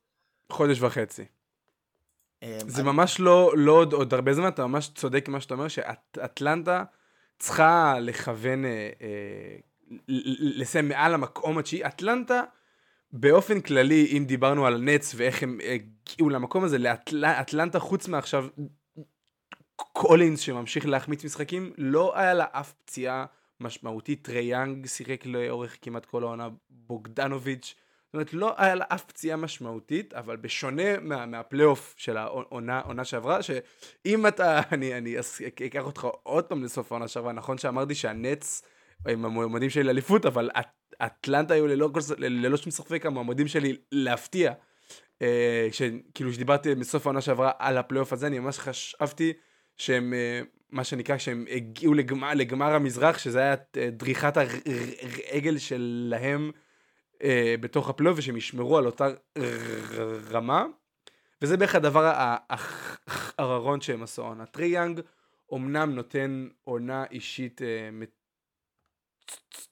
[0.49, 1.25] חודש וחצי.
[1.25, 2.83] אמ, זה.
[2.83, 6.83] ממש לא, לא עוד, עוד הרבה זמן, אתה ממש צודק עם מה שאתה אומר, שאטלנטה
[7.39, 9.55] צריכה לכוון, אה, אה,
[10.39, 11.85] לסיים מעל המקום התשיעי.
[11.85, 12.41] אטלנטה...
[13.13, 16.77] באופן כללי, אם דיברנו על נץ ואיך הם הגיעו למקום הזה,
[17.11, 18.47] לאטלנטה חוץ מעכשיו
[19.93, 23.25] קולינס שממשיך להחמיץ משחקים, לא היה לה אף פציעה
[23.59, 24.23] משמעותית.
[24.23, 27.75] טרי יאנג שיחק לאורך כמעט כל העונה, בוגדנוביץ'.
[28.05, 33.39] זאת אומרת, לא היה לה אף פציעה משמעותית, אבל בשונה מה, מהפלייאוף של העונה, שעברה,
[33.41, 35.15] שאם אתה, אני, אני
[35.67, 38.61] אקח אותך עוד פעם לסוף העונה שעברה, נכון שאמרתי שהנץ
[39.05, 40.49] הם המועמדים שלי לאליפות, אבל
[41.05, 44.53] אטלנטה היו ללא, ללא שום ספק המועמדים שלי להפתיע.
[45.21, 45.67] אה,
[46.13, 49.33] כאילו שדיברתי מסוף העונה שעברה על הפלייאוף הזה, אני ממש חשבתי
[49.81, 56.51] שהם, אה, מה שנקרא, שהם הגיעו לגמר, לגמר המזרח, שזה היה אה, דריכת הרגל שלהם
[57.23, 59.07] אה, בתוך הפלייאוף, ושהם ישמרו על אותה
[60.31, 60.65] רמה.
[61.41, 62.11] וזה בערך הדבר
[62.49, 64.45] האחרון שהם עשו העונה.
[64.45, 65.01] טרי יאנג
[65.53, 67.89] אמנם נותן עונה אישית אה,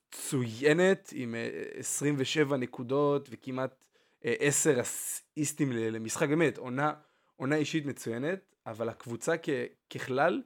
[0.10, 1.36] מצוינת עם
[1.78, 3.86] 27 אה, נקודות וכמעט
[4.24, 6.93] 10 אה, אסיסטים למשחק, באמת, עונה,
[7.36, 9.49] עונה אישית מצוינת, אבל הקבוצה כ,
[9.89, 10.41] ככלל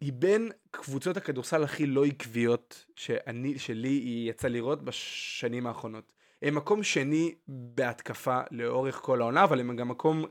[0.00, 6.12] היא בין קבוצות הכדורסל הכי לא עקביות שאני, שלי יצא לראות בשנים האחרונות.
[6.42, 10.24] הם מקום שני בהתקפה לאורך כל העונה, אבל הם גם מקום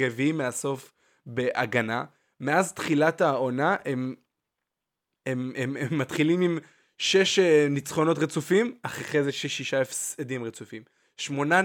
[0.00, 0.92] רביעי מהסוף
[1.26, 2.04] בהגנה.
[2.40, 4.14] מאז תחילת העונה הם,
[5.26, 6.58] הם, הם, הם, הם מתחילים עם
[6.98, 10.82] שש אה, ניצחונות רצופים, אחרי זה שש שישה הפסדים רצופים.
[11.16, 11.60] שמונה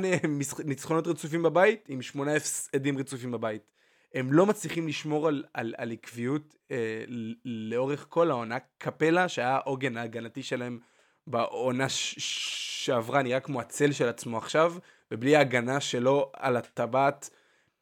[0.65, 3.72] ניצחונות רצופים בבית, עם שמונה הפסדים רצופים בבית.
[4.13, 7.03] הם לא מצליחים לשמור על, על, על עקביות אה,
[7.45, 8.57] לאורך כל העונה.
[8.77, 10.79] קפלה, שהיה העוגן ההגנתי שלהם
[11.27, 14.73] בעונה שעברה, נראה כמו הצל של עצמו עכשיו,
[15.11, 17.29] ובלי ההגנה שלו על הטבעת.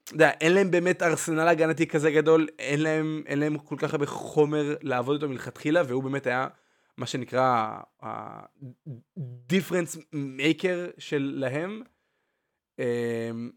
[0.04, 3.94] אתה יודע, אין להם באמת ארסנל הגנתי כזה גדול, אין להם, אין להם כל כך
[3.94, 6.48] הרבה חומר לעבוד איתו מלכתחילה, והוא באמת היה
[6.98, 11.82] מה שנקרא ה-difference maker שלהם.
[12.80, 13.52] אמ,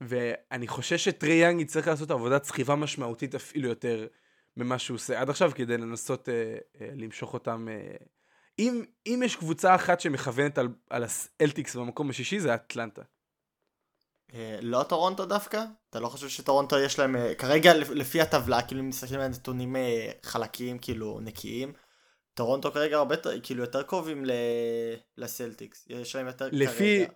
[0.00, 4.06] ואני חושש שטרי יאנג יצטרך לעשות עבודת סחיבה משמעותית אפילו יותר
[4.56, 6.34] ממה שהוא עושה עד עכשיו כדי לנסות אה,
[6.80, 7.68] אה, למשוך אותם.
[7.70, 7.96] אה.
[8.58, 13.02] אם, אם יש קבוצה אחת שמכוונת על, על הסלטיקס במקום השישי זה אטלנטה.
[14.34, 15.64] אה, לא טורונטו דווקא?
[15.90, 19.76] אתה לא חושב שטורונטו יש להם, אה, כרגע לפי הטבלה, כאילו אם מסתכלים על נתונים
[19.76, 21.72] אה, חלקיים, כאילו נקיים,
[22.34, 24.30] טורונטו כרגע הרבה כאילו יותר קרובים ל...
[25.16, 27.12] לסלטיקס, יש להם יותר לפי, כרגע.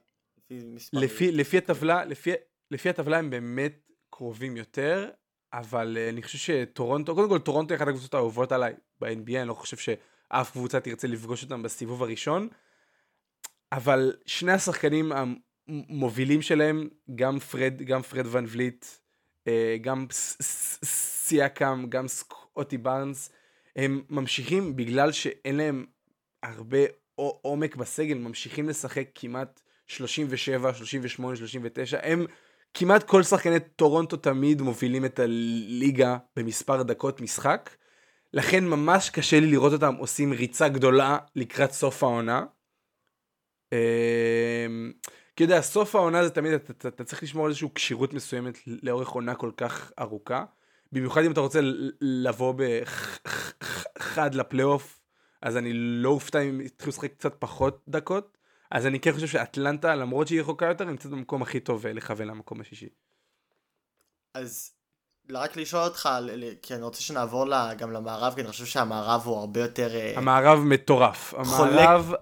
[0.50, 2.30] לפי, לפי, לפי הטבלה, לפי,
[2.72, 5.10] לפי הטבלה הם באמת קרובים יותר,
[5.52, 9.48] אבל אה, אני חושב שטורונטו, קודם כל טורונטו היא אחת הקבוצות האהובות עליי ב-NBA, אני
[9.48, 12.48] לא חושב שאף קבוצה תרצה לפגוש אותם בסיבוב הראשון,
[13.72, 18.86] אבל שני השחקנים המובילים שלהם, גם פרד, גם פרד ון וליט,
[19.48, 20.06] אה, גם
[20.84, 23.30] סיאקאם, גם סקוטי בארנס,
[23.76, 25.86] הם ממשיכים בגלל שאין להם
[26.42, 26.78] הרבה
[27.14, 32.26] עומק בסגל, ממשיכים לשחק כמעט 37, 38, 39, הם
[32.74, 37.70] כמעט כל שחקני טורונטו תמיד מובילים את הליגה במספר דקות משחק,
[38.32, 42.44] לכן ממש קשה לי לראות אותם עושים ריצה גדולה לקראת סוף העונה.
[43.72, 44.92] אמ,
[45.36, 48.58] כי יודע, סוף העונה זה תמיד, אתה, אתה, אתה צריך לשמור על איזושהי כשירות מסוימת
[48.66, 50.44] לאורך עונה כל כך ארוכה.
[50.92, 51.60] במיוחד אם אתה רוצה
[52.00, 55.00] לבוא בחד לפלייאוף,
[55.42, 58.38] אז אני לא אופתע אם יתחילו לשחק קצת פחות דקות.
[58.72, 62.28] אז אני כן חושב שאטלנטה, למרות שהיא רחוקה יותר, נמצאת במקום הכי טוב אה, לכוון
[62.28, 62.88] למקום השישי.
[64.34, 64.72] אז
[65.30, 66.08] רק לשאול אותך,
[66.62, 67.46] כי אני רוצה שנעבור
[67.78, 69.94] גם למערב, כי אני חושב שהמערב הוא הרבה יותר...
[69.94, 71.34] אה, המערב מטורף.
[71.34, 72.12] המערב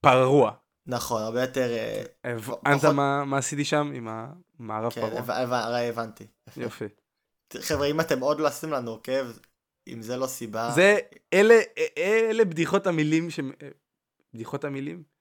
[0.00, 0.52] פרוע.
[0.86, 1.70] נכון, הרבה יותר...
[1.72, 5.20] אה, הבנת מה מה עשיתי שם עם המערב כן, פרוע?
[5.20, 6.26] הבנ- הרי הבנתי.
[6.56, 6.84] יופי.
[7.60, 9.26] חבר'ה, אם אתם עוד לא עשיתם לנו עוקב,
[9.88, 10.70] אם זה לא סיבה...
[10.74, 10.98] זה,
[11.32, 11.54] אלה,
[11.98, 13.40] אלה בדיחות המילים ש...
[14.34, 15.13] בדיחות המילים?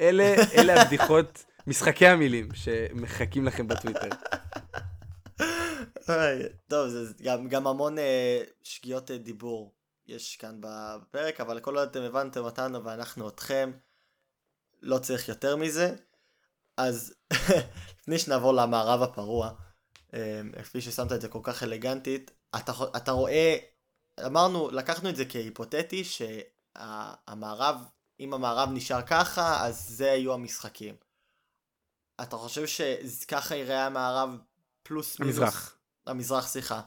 [0.00, 4.08] אלה, אלה הבדיחות, משחקי המילים שמחכים לכם בטוויטר.
[6.68, 9.74] טוב, זה גם, גם המון אה, שגיאות אה, דיבור
[10.06, 13.70] יש כאן בפרק, אבל כל עוד אתם הבנתם אותנו ואנחנו אתכם,
[14.82, 15.94] לא צריך יותר מזה.
[16.76, 17.14] אז
[18.00, 19.50] לפני שנעבור למערב הפרוע,
[20.14, 23.56] אה, כפי ששמת את זה כל כך אלגנטית, אתה, אתה רואה,
[24.26, 27.76] אמרנו, לקחנו את זה כהיפותטי, שהמערב,
[28.20, 30.94] אם המערב נשאר ככה, אז זה יהיו המשחקים.
[32.22, 34.30] אתה חושב שככה ייראה המערב
[34.82, 35.36] פלוס מינוס?
[35.36, 35.78] המזרח.
[36.06, 36.80] המזרח, סליחה.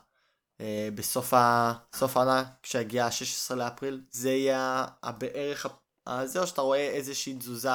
[0.62, 4.86] אה, בסוף ה- סוף העונה, כשהגיע ה-16 לאפריל, זה יהיה
[5.18, 5.70] בערך ה-
[6.12, 7.70] ה- זה, או שאתה רואה איזושהי תזוזה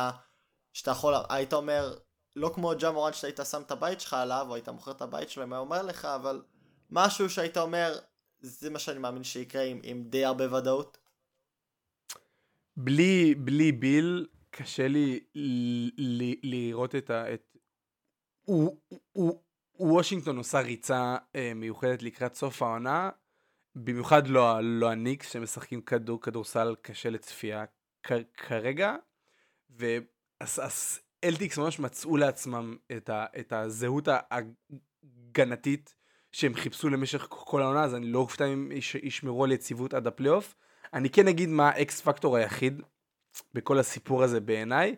[0.73, 1.99] שאתה יכול, היית אומר,
[2.37, 5.03] לא כמו ג'ה מורן שאתה היית שם את הבית שלך עליו, או היית מוכר את
[5.03, 6.43] הבית שלו, אם היה אומר לך, אבל
[6.91, 7.99] משהו שהיית אומר,
[8.41, 10.99] זה מה שאני מאמין שיקרה עם, עם די הרבה ודאות.
[12.77, 15.91] בלי, בלי ביל, קשה לי ל-
[16.23, 17.35] ל- לראות את ה...
[17.35, 17.57] את...
[18.45, 18.81] הוא,
[19.13, 19.43] הוא,
[19.79, 23.11] וושינגטון עושה ריצה אה, מיוחדת לקראת סוף העונה,
[23.75, 27.65] במיוחד לא, לא הניקס שמשחקים כדור, כדורסל קשה לצפייה
[28.03, 28.97] כ- כרגע,
[29.71, 35.95] והסלטיקס ממש מצאו לעצמם את, ה, את הזהות ההגנתית
[36.33, 40.07] שהם חיפשו למשך כל העונה, אז אני לא אופתע אם יש- ישמרו על יציבות עד
[40.07, 40.55] הפלייאוף.
[40.95, 42.83] אני כן אגיד מה ה X factor היחיד
[43.55, 44.97] בכל הסיפור הזה בעיניי.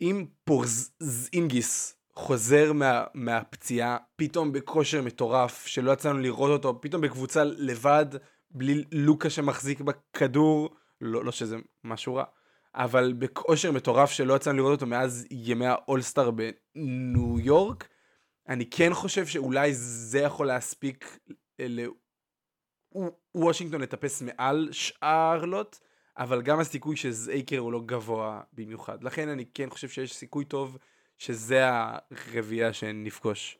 [0.00, 7.44] אם פורזינגיס חוזר מה, מהפציעה, פתאום בכושר מטורף, שלא יצא לנו לראות אותו, פתאום בקבוצה
[7.44, 8.06] לבד,
[8.50, 12.24] בלי לוקה שמחזיק בכדור, לא, לא שזה משהו רע,
[12.74, 17.88] אבל בכושר מטורף שלא יצאנו לראות אותו מאז ימי האולסטאר בניו יורק,
[18.48, 21.18] אני כן חושב שאולי זה יכול להספיק.
[23.34, 25.78] וושינגטון לטפס מעל שארלוט,
[26.18, 29.04] אבל גם הסיכוי שזייקר הוא לא גבוה במיוחד.
[29.04, 30.78] לכן אני כן חושב שיש סיכוי טוב
[31.18, 33.58] שזה הרביעייה שנפגוש.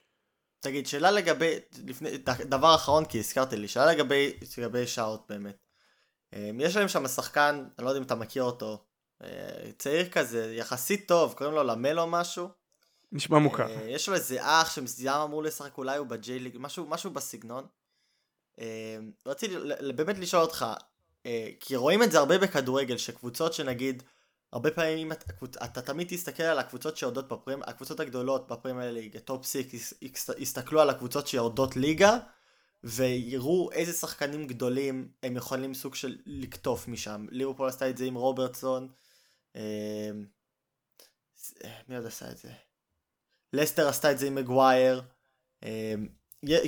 [0.61, 1.55] תגיד, שאלה לגבי,
[1.87, 2.11] לפני,
[2.45, 5.57] דבר אחרון כי הזכרת לי, שאלה לגבי, לגבי שעות באמת.
[6.35, 8.85] אה, יש להם שם שחקן, אני לא יודע אם אתה מכיר אותו,
[9.23, 9.29] אה,
[9.79, 12.49] צעיר כזה, יחסית טוב, קוראים לו למלו משהו.
[13.13, 13.67] נשמע מוכר.
[13.67, 17.67] אה, יש לו איזה אח שמסוים אמור לשחק, אולי הוא בג'יי ליג, משהו, משהו בסגנון.
[18.61, 19.55] אה, רציתי
[19.97, 20.67] באמת לשאול אותך,
[21.27, 24.03] אה, כי רואים את זה הרבה בכדורגל, שקבוצות שנגיד,
[24.53, 25.25] הרבה פעמים אתה,
[25.65, 29.95] אתה תמיד תסתכל על הקבוצות שיורדות בפרמ, הקבוצות הגדולות בפרמייר ליג, top six,
[30.39, 32.19] יסתכלו על הקבוצות שיורדות ליגה,
[32.85, 37.27] ויראו איזה שחקנים גדולים הם יכולים סוג של לקטוף משם.
[37.31, 38.89] ליברפול עשתה את זה עם רוברטסון,
[39.57, 40.11] אה,
[41.89, 42.53] מי עוד עשה את זה?
[43.53, 45.03] לסטר עשתה את זה עם מגווייר,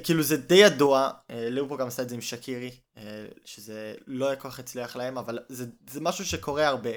[0.04, 4.34] כאילו זה די ידוע, אה, ליברפול גם עשתה את זה עם שקירי, אה, שזה לא
[4.34, 6.90] כל כך הצליח להם, אבל זה, זה משהו שקורה הרבה.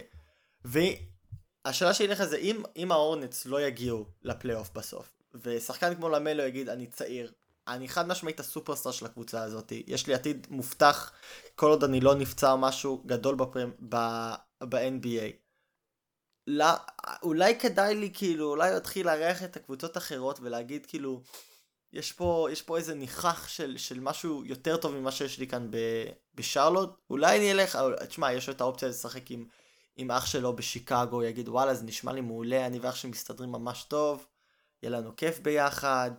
[0.66, 6.70] והשאלה שלי לך זה אם, אם ההורנץ לא יגיעו לפלייאוף בסוף, ושחקן כמו למלו יגיד
[6.70, 7.32] אני צעיר,
[7.68, 11.12] אני חד משמעית הסופרסטאר של הקבוצה הזאת, יש לי עתיד מובטח
[11.56, 13.72] כל עוד אני לא נפצע או משהו גדול בפרמ...
[13.90, 13.96] ב...
[14.64, 15.46] ב-NBA.
[16.48, 16.66] לא,
[17.24, 21.22] אולי כדאי לי כאילו, אולי להתחיל לארח את הקבוצות האחרות ולהגיד כאילו,
[21.96, 25.72] יש פה, יש פה איזה ניחח של, של משהו יותר טוב ממה שיש לי כאן
[25.72, 25.78] ב,
[26.36, 29.46] בשרלוט, אולי אני אלך, תשמע, יש לו את האופציה לשחק עם,
[29.96, 33.84] עם אח שלו בשיקגו, יגיד וואלה זה נשמע לי מעולה, אני ואח שלי מסתדרים ממש
[33.84, 34.28] טוב,
[34.84, 36.12] יהיה לנו כיף ביחד,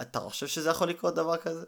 [0.00, 1.66] אתה חושב שזה יכול לקרות דבר כזה?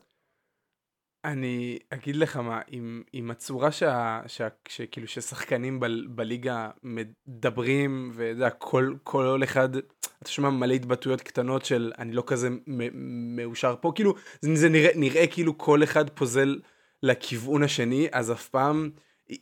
[1.26, 8.30] אני אגיד לך מה, עם, עם הצורה שה, שה, שכאילו ששחקנים ב, בליגה מדברים, ואתה
[8.30, 9.76] יודע, כל, כל אחד,
[10.22, 14.68] אתה שומע מלא התבטאויות קטנות של אני לא כזה מ- מאושר פה, כאילו זה, זה
[14.68, 16.60] נראה, נראה כאילו כל אחד פוזל
[17.02, 18.90] לכיוון השני, אז אף פעם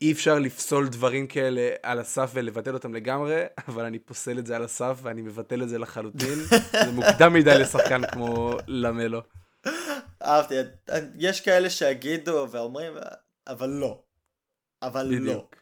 [0.01, 4.57] אי אפשר לפסול דברים כאלה על הסף ולבטל אותם לגמרי, אבל אני פוסל את זה
[4.57, 6.39] על הסף ואני מבטל את זה לחלוטין,
[6.85, 9.21] זה מוקדם מדי לשחקן כמו למלו.
[10.25, 10.55] אהבתי,
[11.19, 12.93] יש כאלה שיגידו ואומרים,
[13.47, 14.03] אבל לא.
[14.83, 15.21] אבל לא.
[15.21, 15.57] בדיוק.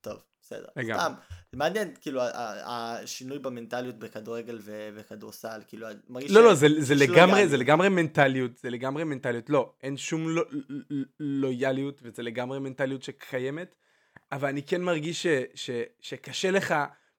[0.00, 0.66] טוב, בסדר.
[0.76, 1.02] לגמרי.
[1.02, 1.12] סתם,
[1.52, 2.20] זה מעניין, כאילו,
[2.64, 7.48] השינוי במנטליות בכדורגל ו- וכדורסל, כאילו, מרגיש לא, ש- לא, זה, זה לגמרי.
[7.48, 13.02] זה לגמרי מנטליות, זה לגמרי מנטליות, לא, אין שום לא, לא, לויאליות, וזה לגמרי מנטליות
[13.02, 13.74] שקיימת,
[14.32, 16.74] אבל אני כן מרגיש ש, ש, שקשה לך,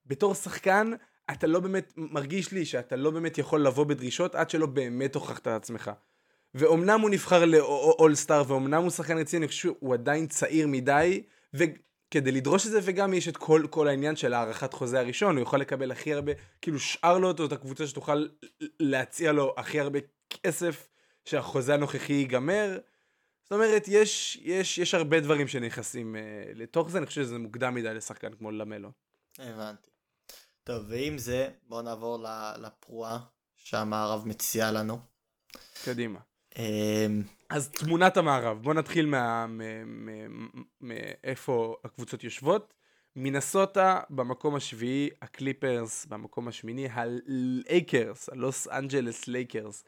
[0.06, 0.92] בתור שחקן,
[1.32, 5.42] אתה לא באמת, מרגיש לי שאתה לא באמת יכול לבוא בדרישות עד שלא באמת הוכחת
[5.42, 5.92] את עצמך.
[6.54, 11.24] ואומנם הוא נבחר לאולסטאר, ואומנם הוא שחקן רציני, אני חושב שהוא עדיין צעיר מדי,
[12.12, 15.44] כדי לדרוש את זה, וגם יש את כל, כל העניין של הארכת חוזה הראשון, הוא
[15.44, 16.32] יכול לקבל הכי הרבה,
[16.62, 18.28] כאילו שאר לו אותו את הקבוצה שתוכל
[18.80, 20.88] להציע לו הכי הרבה כסף
[21.26, 22.78] שהחוזה הנוכחי ייגמר.
[23.44, 26.20] זאת אומרת, יש, יש, יש הרבה דברים שנכנסים uh,
[26.56, 28.92] לתוך זה, אני חושב שזה מוקדם מדי לשחקן כמו למלו.
[29.40, 29.90] הבנתי.
[30.64, 32.26] טוב, ועם זה, בואו נעבור
[32.58, 33.20] לפרועה
[33.56, 35.00] שהמערב מציע לנו.
[35.86, 36.20] קדימה.
[36.58, 39.14] אמ, אז תמונת המערב, בוא נתחיל
[40.82, 42.74] מאיפה הקבוצות יושבות.
[43.16, 49.84] מינסוטה במקום השביעי, הקליפרס במקום השמיני, הלייקרס, הלוס אנג'לס לייקרס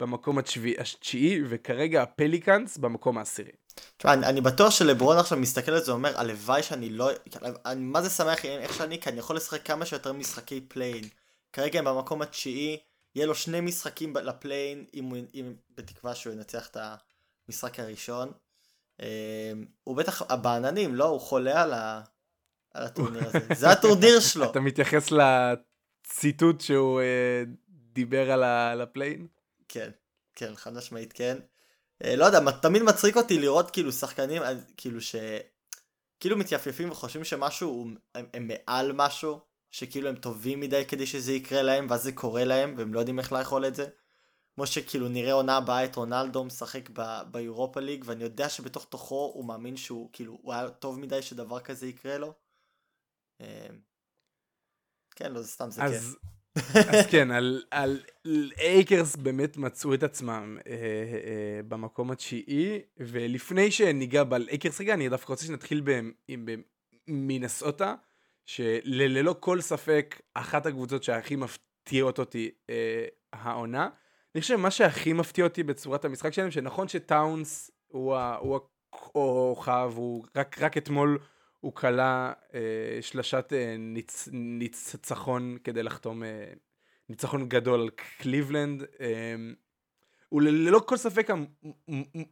[0.00, 0.38] במקום
[0.78, 3.50] התשיעי, וכרגע הפליקאנס במקום העשירי.
[3.96, 7.10] תשמע, אני, אני בטוח שלברון עכשיו מסתכל על זה ואומר, הלוואי שאני לא...
[7.66, 11.04] אני מה זה שמח איך שאני, כי אני יכול לשחק כמה שיותר משחקי play-in.
[11.52, 12.78] כרגע הם במקום התשיעי,
[13.16, 16.76] יהיה לו שני משחקים ל play-in, אם, אם, בתקווה שהוא ינצח את
[17.48, 18.32] המשחק הראשון.
[19.02, 19.06] אמ,
[19.84, 21.04] הוא בטח, בעננים, לא?
[21.04, 22.02] הוא חולה על, ה,
[22.74, 23.54] על הטורניר הזה.
[23.60, 24.50] זה הטורניר שלו.
[24.50, 29.26] אתה מתייחס לציטוט שהוא אה, דיבר על, ה, על ה play-in?
[29.68, 29.90] כן,
[30.34, 31.38] כן, חד משמעית כן.
[32.04, 35.16] אה, לא יודע, תמיד מצחיק אותי לראות כאילו שחקנים, אה, כאילו ש...
[36.20, 41.62] כאילו מתייפייפים וחושבים שמשהו, הם, הם מעל משהו, שכאילו הם טובים מדי כדי שזה יקרה
[41.62, 43.86] להם, ואז זה קורה להם, והם לא יודעים איך לאכול את זה.
[44.54, 46.90] כמו שכאילו נראה עונה הבאה את רונלדו משחק
[47.30, 51.60] ביורופה ליג, ואני יודע שבתוך תוכו הוא מאמין שהוא כאילו, הוא היה טוב מדי שדבר
[51.60, 52.34] כזה יקרה לו.
[53.40, 53.66] אה,
[55.16, 56.16] כן, לא, זה סתם, זה אז,
[56.74, 58.02] אז כן, על, על
[58.58, 65.32] אייקרס באמת מצאו את עצמם אה, אה, במקום התשיעי, ולפני שניגע באייקרס רגע, אני דווקא
[65.32, 65.82] רוצה שנתחיל
[67.08, 67.94] במינסוטה,
[68.46, 73.88] שללא כל ספק אחת הקבוצות שהכי מפתיעות אותי אה, העונה.
[74.34, 78.56] אני חושב שמה שהכי מפתיע אותי בצורת המשחק שלהם, שנכון שטאונס הוא, הוא
[78.90, 81.18] הכוכב, הוא רק, רק אתמול
[81.60, 86.52] הוא כלה אה, שלשת אה, ניצ, ניצחון כדי לחתום אה,
[87.08, 88.82] ניצחון גדול על קליבלנד.
[89.00, 89.34] אה,
[90.28, 91.28] הוא ללא כל ספק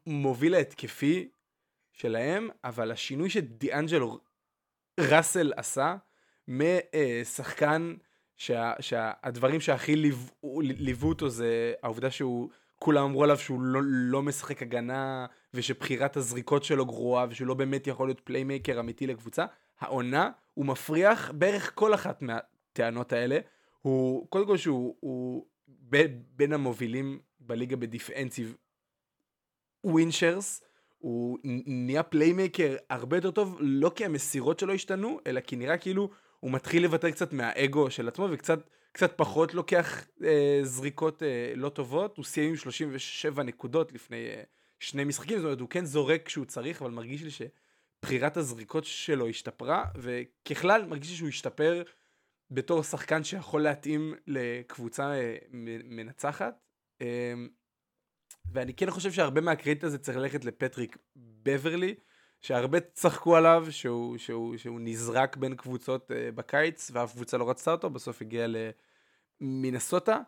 [0.07, 1.29] המוביל ההתקפי
[1.93, 4.19] שלהם, אבל השינוי שדיאנג'לו
[5.01, 5.97] ראסל עשה
[6.49, 7.95] משחקן
[8.37, 14.23] שה, שהדברים שהכי ליוו, ליוו אותו זה העובדה שהוא, כולם אמרו עליו שהוא לא, לא
[14.23, 19.47] משחק הגנה ושבחירת הזריקות שלו גרועה ושהוא לא באמת יכול להיות playmaker אמיתי לקבוצה.
[19.81, 23.39] העונה הוא מפריך בערך כל אחת מהטענות האלה.
[23.81, 25.97] הוא קודם כל שהוא הוא ב,
[26.37, 28.57] בין המובילים בליגה ב defensive
[29.85, 30.63] win shares.
[31.05, 36.11] הוא נהיה playmaker הרבה יותר טוב, לא כי המסירות שלו השתנו, אלא כי נראה כאילו
[36.41, 41.69] הוא מתחיל לוותר קצת מהאגו של עצמו, וקצת קצת פחות לוקח אה, זריקות אה, לא
[41.69, 42.17] טובות.
[42.17, 44.43] הוא סיים עם 37 נקודות לפני אה,
[44.81, 49.29] שני משחקים, זאת אומרת, הוא כן זורק כשהוא צריך, אבל מרגיש לי שבחירת הזריקות שלו
[49.29, 51.83] השתפרה, וככלל מרגיש לי שהוא השתפר
[52.51, 55.37] בתור שחקן שיכול להתאים לקבוצה אה,
[55.85, 56.55] מנצחת.
[57.01, 57.35] אה,
[58.53, 61.95] ואני כן חושב שהרבה מהקרדיט הזה צריך ללכת לפטריק בברלי,
[62.41, 67.73] שהרבה צחקו עליו שהוא, שהוא, שהוא נזרק בין קבוצות uh, בקיץ, ואף קבוצה לא רצתה
[67.73, 68.47] אותו, בסוף הגיע
[69.41, 70.19] למינסוטה.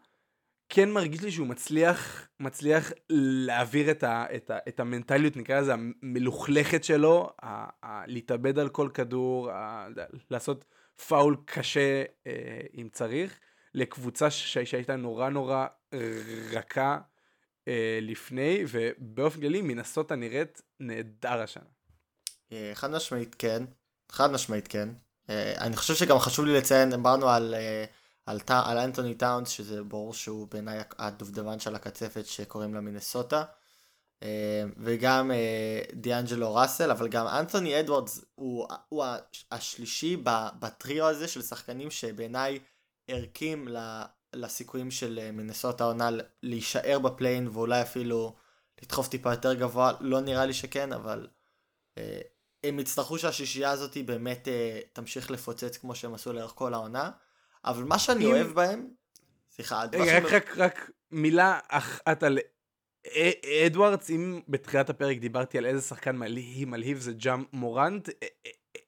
[0.69, 5.75] כן מרגיש לי שהוא מצליח, מצליח להעביר את, ה, את, ה, את המנטליות, נקרא לזה,
[5.75, 9.89] המלוכלכת שלו, ה, ה, להתאבד על כל כדור, ה,
[10.31, 10.65] לעשות
[11.09, 13.41] פאול קשה אה, אם צריך,
[13.75, 15.67] לקבוצה שהייתה נורא נורא
[16.53, 16.99] רכה.
[17.69, 21.65] אה, לפני, ובאופן כללי מינסוטה נראית נהדר השנה.
[22.53, 23.65] אה, חד משמעית כן,
[24.13, 24.89] חד משמעית כן.
[25.31, 27.55] אה, אני חושב שגם חשוב לי לציין, דיברנו על,
[28.27, 33.45] על, על אנטוני טאונס, שזה ברור שהוא בעיניי הדובדבן של הקצפת שקוראים לה מינסוטה.
[34.77, 35.31] וגם
[35.93, 39.05] דיאנג'לו ראסל, אבל גם אנטוני אדוורדס הוא, הוא
[39.51, 40.17] השלישי
[40.59, 42.59] בטריו הזה של שחקנים שבעיניי
[43.09, 43.69] ערכים
[44.35, 46.11] לסיכויים של אה, מנסות העונה
[46.43, 48.37] להישאר בפליין ואולי אפילו
[48.83, 51.29] לדחוף טיפה יותר גבוה, לא נראה לי שכן, אבל
[51.99, 52.21] אה,
[52.65, 57.11] הם יצטרכו שהשישייה הזאת באמת אה, תמשיך לפוצץ כמו שהם עשו לאורך כל העונה,
[57.65, 58.31] אבל מה שאני אם...
[58.31, 58.89] אוהב בהם,
[59.51, 62.39] סליחה, רגע, רק, רק, רק מילה אחת על
[63.67, 68.09] אדוארדס, אם בתחילת הפרק דיברתי על איזה שחקן מלהיב, מלהיב זה ג'אם מורנט,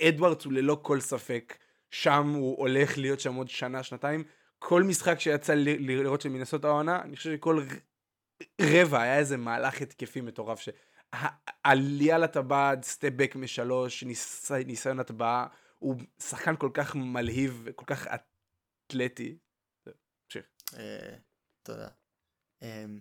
[0.03, 1.59] אדוארדס הוא ללא כל ספק,
[1.91, 4.25] שם הוא הולך להיות שם עוד שנה, שנתיים.
[4.59, 7.67] כל משחק שיצא לראות של מנסות העונה, אני חושב שכל
[8.61, 14.51] רבע היה איזה מהלך התקפי מטורף, שעלייה לטבעת, סטפבק משלוש, ניס...
[14.51, 15.47] ניסיון הטבעה,
[15.79, 18.07] הוא שחקן כל כך מלהיב וכל כך
[18.87, 19.39] אתלטי.
[20.29, 20.47] תמשיך.
[20.79, 21.17] אה,
[21.63, 21.89] תודה.
[22.63, 23.01] אמ,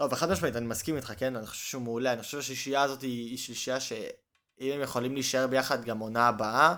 [0.00, 1.36] לא, וחד משמעית, אני מסכים איתך, כן?
[1.36, 2.12] אני חושב שהוא מעולה.
[2.12, 3.92] אני חושב שהשישייה הזאת היא שישייה ש...
[4.60, 6.76] אם הם יכולים להישאר ביחד גם עונה הבאה,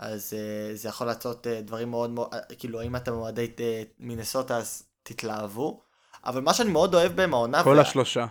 [0.00, 3.60] אז uh, זה יכול לעשות uh, דברים מאוד מאוד, uh, כאילו אם אתם אוהדי uh,
[3.98, 5.82] מינסוטה אז תתלהבו.
[6.24, 7.64] אבל מה שאני מאוד אוהב בהם העונה...
[7.64, 7.80] כל וה...
[7.80, 8.26] השלושה.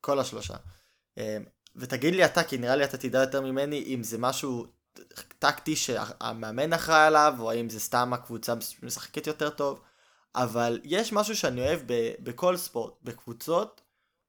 [0.00, 0.54] כל השלושה.
[1.18, 1.22] Uh,
[1.76, 4.66] ותגיד לי אתה, כי נראה לי אתה תדע יותר ממני, אם זה משהו
[5.38, 9.80] טקטי שהמאמן אחראי עליו, או האם זה סתם הקבוצה משחקת יותר טוב,
[10.34, 13.80] אבל יש משהו שאני אוהב ב- בכל ספורט, בקבוצות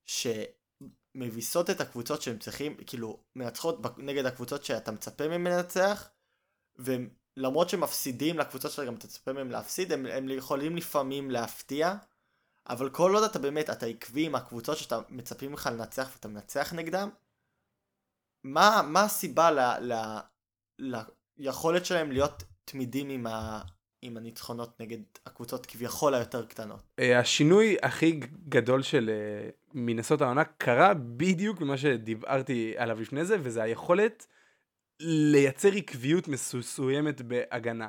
[0.05, 5.27] שמביסות את הקבוצות שהם צריכים, כאילו, מנצחות נגד הקבוצות שאתה מצפה
[6.79, 11.95] ולמרות שמפסידים לקבוצות שאתה גם תצפה מהם להפסיד, הם, הם יכולים לפעמים להפתיע,
[12.69, 16.73] אבל כל עוד אתה באמת, אתה עקבי עם הקבוצות שאתה מצפים לך לנצח ואתה מנצח
[16.73, 17.09] נגדם,
[18.43, 19.59] מה, מה הסיבה ל,
[20.79, 20.95] ל,
[21.37, 23.61] ליכולת שלהם להיות תמידים עם, ה,
[24.01, 26.83] עם הניצחונות נגד הקבוצות כביכול היותר קטנות?
[26.99, 28.19] אה, השינוי הכי
[28.49, 34.27] גדול של אה, מנסות העונה קרה בדיוק ממה שדיברתי עליו לפני זה, וזה היכולת
[35.05, 37.87] לייצר עקביות מסוימת בהגנה.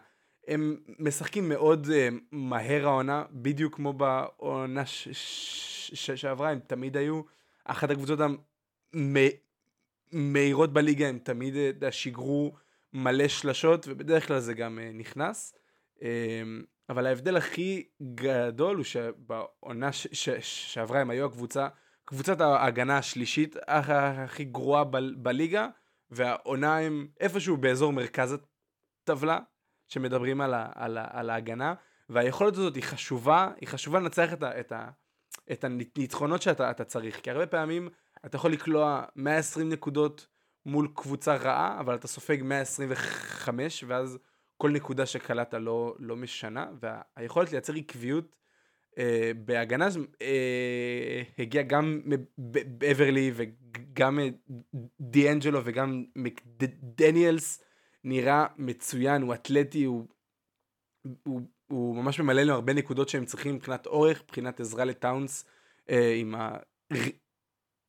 [0.48, 7.22] הם משחקים מאוד uh, מהר העונה, בדיוק כמו בעונה שעברה, הם תמיד היו
[7.64, 8.18] אחת הקבוצות
[10.12, 12.54] המהירות בליגה, הם תמיד uh, שיגרו
[12.92, 15.54] מלא שלשות, ובדרך כלל זה גם uh, נכנס.
[15.98, 16.02] Uh,
[16.88, 19.90] אבל ההבדל הכי גדול הוא שבעונה
[20.40, 21.68] שעברה הם היו הקבוצה,
[22.04, 24.84] קבוצת ההגנה השלישית הכי גרועה
[25.16, 25.68] בליגה,
[26.10, 28.36] והעונה הם איפשהו באזור מרכז
[29.02, 29.38] הטבלה,
[29.88, 31.74] שמדברים על, ה, על, ה, על ההגנה,
[32.08, 34.90] והיכולת הזאת היא חשובה, היא חשובה לנצח את, ה, את, ה,
[35.52, 37.88] את הניצחונות שאתה צריך, כי הרבה פעמים
[38.26, 40.26] אתה יכול לקלוע 120 נקודות
[40.66, 44.18] מול קבוצה רעה, אבל אתה סופג 125, ואז
[44.56, 48.36] כל נקודה שקלעת לא, לא משנה, והיכולת לייצר עקביות
[49.44, 49.88] בהגנה
[50.22, 52.00] אה, הגיע גם
[52.78, 54.18] באברלי וגם
[55.00, 57.62] דיאנג'לו וגם מקדניאלס
[58.04, 60.06] נראה מצוין, הוא אתלטי, הוא,
[61.22, 65.44] הוא, הוא ממש ממלא לנו הרבה נקודות שהם צריכים מבחינת אורך, מבחינת עזרה לטאונס
[65.90, 66.34] אה, עם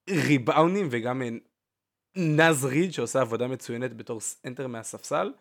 [0.09, 1.29] הריבאונים וגם אה,
[2.15, 5.33] נאז ריד שעושה עבודה מצוינת בתור סנטר מהספסל.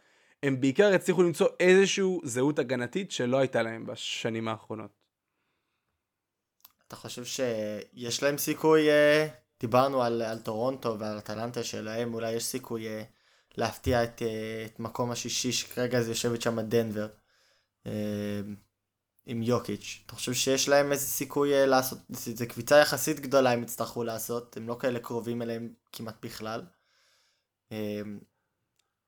[0.42, 5.03] הם בעיקר הצליחו למצוא איזושהי זהות הגנתית שלא הייתה להם בשנים האחרונות.
[6.95, 9.26] אתה חושב שיש להם סיכוי, אה,
[9.61, 13.03] דיברנו על, על טורונטו ועל אטלנטה שלהם, אולי יש סיכוי אה,
[13.57, 17.09] להפתיע את, אה, את מקום השישי שכרגע זה יושבת שם דנבר
[19.26, 20.03] עם יוקיץ'.
[20.07, 24.68] אתה חושב שיש להם איזה סיכוי לעשות, זה קביצה יחסית גדולה הם יצטרכו לעשות, הם
[24.68, 26.62] לא כאלה קרובים אליהם כמעט בכלל.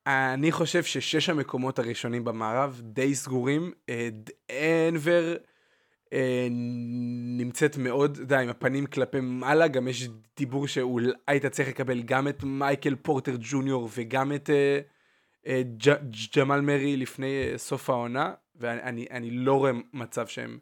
[0.07, 3.73] אני חושב ששש המקומות הראשונים במערב די סגורים.
[4.51, 5.37] דנבר...
[6.17, 6.47] אה,
[7.39, 12.29] נמצאת מאוד, די, עם הפנים כלפי מעלה, גם יש דיבור שאולי היית צריך לקבל גם
[12.29, 14.81] את מייקל פורטר ג'וניור וגם את אה,
[15.47, 15.63] אה,
[16.37, 20.59] ג'מאל מרי לפני אה, סוף העונה, ואני אני לא רואה מצב שהם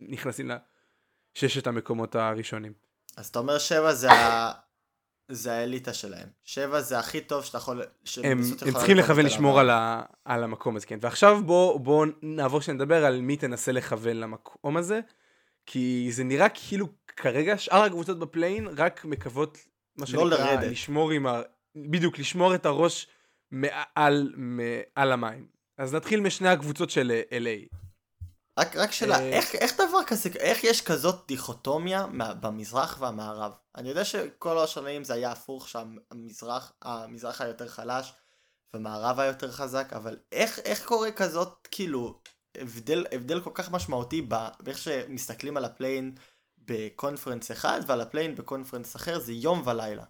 [0.00, 0.50] נכנסים
[1.36, 2.72] לששת המקומות הראשונים.
[3.16, 4.08] אז אתה אומר שבע זה.
[5.30, 6.28] זה האליטה שלהם.
[6.44, 7.82] שבע זה הכי טוב שאתה יכול...
[8.22, 10.98] הם, הם צריכים לכוון לשמור על, ה, על המקום הזה, כן.
[11.00, 15.00] ועכשיו בואו בוא נעבור שנדבר על מי תנסה לכוון למקום הזה,
[15.66, 19.58] כי זה נראה כאילו כרגע שאר הקבוצות בפליין רק מקוות,
[19.96, 20.70] מה שנקרא, לא לרדת.
[20.70, 21.40] לשמור עם ה...
[21.76, 23.06] בדיוק, לשמור את הראש
[23.50, 25.46] מעל, מעל המים.
[25.78, 27.76] אז נתחיל משני הקבוצות של LA.
[28.58, 32.06] רק, רק שאלה, אה, איך, איך דבר כזה, איך יש כזאת דיכוטומיה
[32.40, 33.52] במזרח והמערב?
[33.76, 38.12] אני יודע שכל השנים זה היה הפוך, שהמזרח המזרח היותר חלש
[38.74, 42.20] והמערב היותר חזק, אבל איך, איך קורה כזאת, כאילו,
[42.56, 44.22] הבדל, הבדל כל כך משמעותי
[44.60, 46.14] באיך שמסתכלים על ה play-in
[46.58, 50.04] ב conference אחד ועל ה play-in ב conference אחר, זה יום ולילה.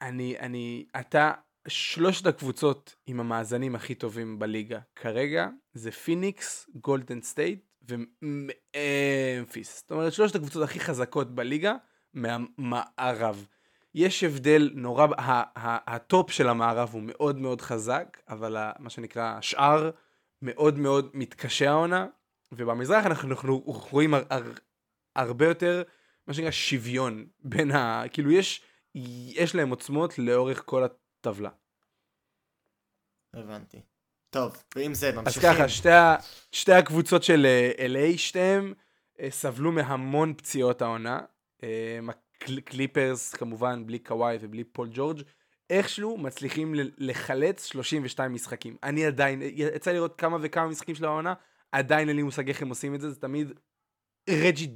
[0.00, 1.32] אני, אני, אתה,
[1.68, 9.78] שלושת הקבוצות עם המאזנים הכי טובים בליגה כרגע זה פיניקס, גולדן סטייט וממפיס.
[9.80, 11.74] זאת אומרת שלושת הקבוצות הכי חזקות בליגה
[12.14, 13.46] מהמערב.
[13.94, 15.06] יש הבדל נורא,
[15.86, 19.90] ה top של המערב הוא מאוד מאוד חזק, אבל מה שנקרא השאר
[20.42, 22.06] מאוד מאוד מתקשה העונה,
[22.52, 24.52] ובמזרח אנחנו, אנחנו רואים הר, הר,
[25.16, 25.82] הרבה יותר
[26.26, 28.02] מה שנקרא שוויון בין ה...
[28.12, 28.62] כאילו יש,
[29.34, 31.50] יש להם עוצמות לאורך כל הטבלה.
[33.34, 33.80] הבנתי.
[34.30, 35.50] טוב, ועם זה ממשיכים.
[35.50, 35.88] אז ככה, שתי,
[36.52, 38.74] שתי הקבוצות של אה, LA, שתיהם
[39.20, 41.20] אה, סבלו מהמון פציעות העונה.
[41.64, 41.98] אה,
[42.48, 45.22] הקליפרס כמובן בלי קוואי ובלי פול ג'ורג',
[45.70, 48.76] איכשהו מצליחים לחלץ 32 משחקים.
[48.82, 51.34] אני עדיין, יצא לראות כמה וכמה משחקים של העונה,
[51.72, 53.52] עדיין אין לי מושג איך הם עושים את זה, זה תמיד
[54.30, 54.66] רג'י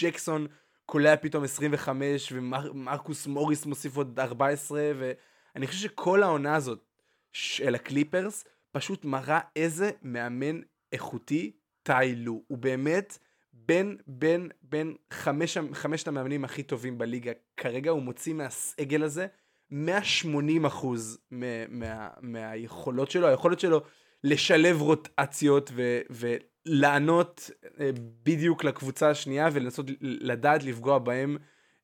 [0.00, 0.46] ג'קסון
[0.86, 6.84] קולע פתאום 25, ומרקוס מוריס מוסיף עוד 14, ואני חושב שכל העונה הזאת
[7.32, 10.60] של הקליפרס פשוט מראה איזה מאמן
[10.92, 12.42] איכותי טיילו.
[12.46, 13.18] הוא באמת
[13.64, 17.32] בין, בין, בין חמש, חמשת המאמנים הכי טובים בליגה.
[17.56, 19.26] כרגע הוא מוציא מהסגל הזה
[19.70, 23.82] 180 אחוז מה, מה, מהיכולות שלו, היכולת שלו
[24.24, 27.50] לשלב רוטציות ו, ולענות
[27.80, 27.90] אה,
[28.22, 31.36] בדיוק לקבוצה השנייה ולנסות לדעת לפגוע בהם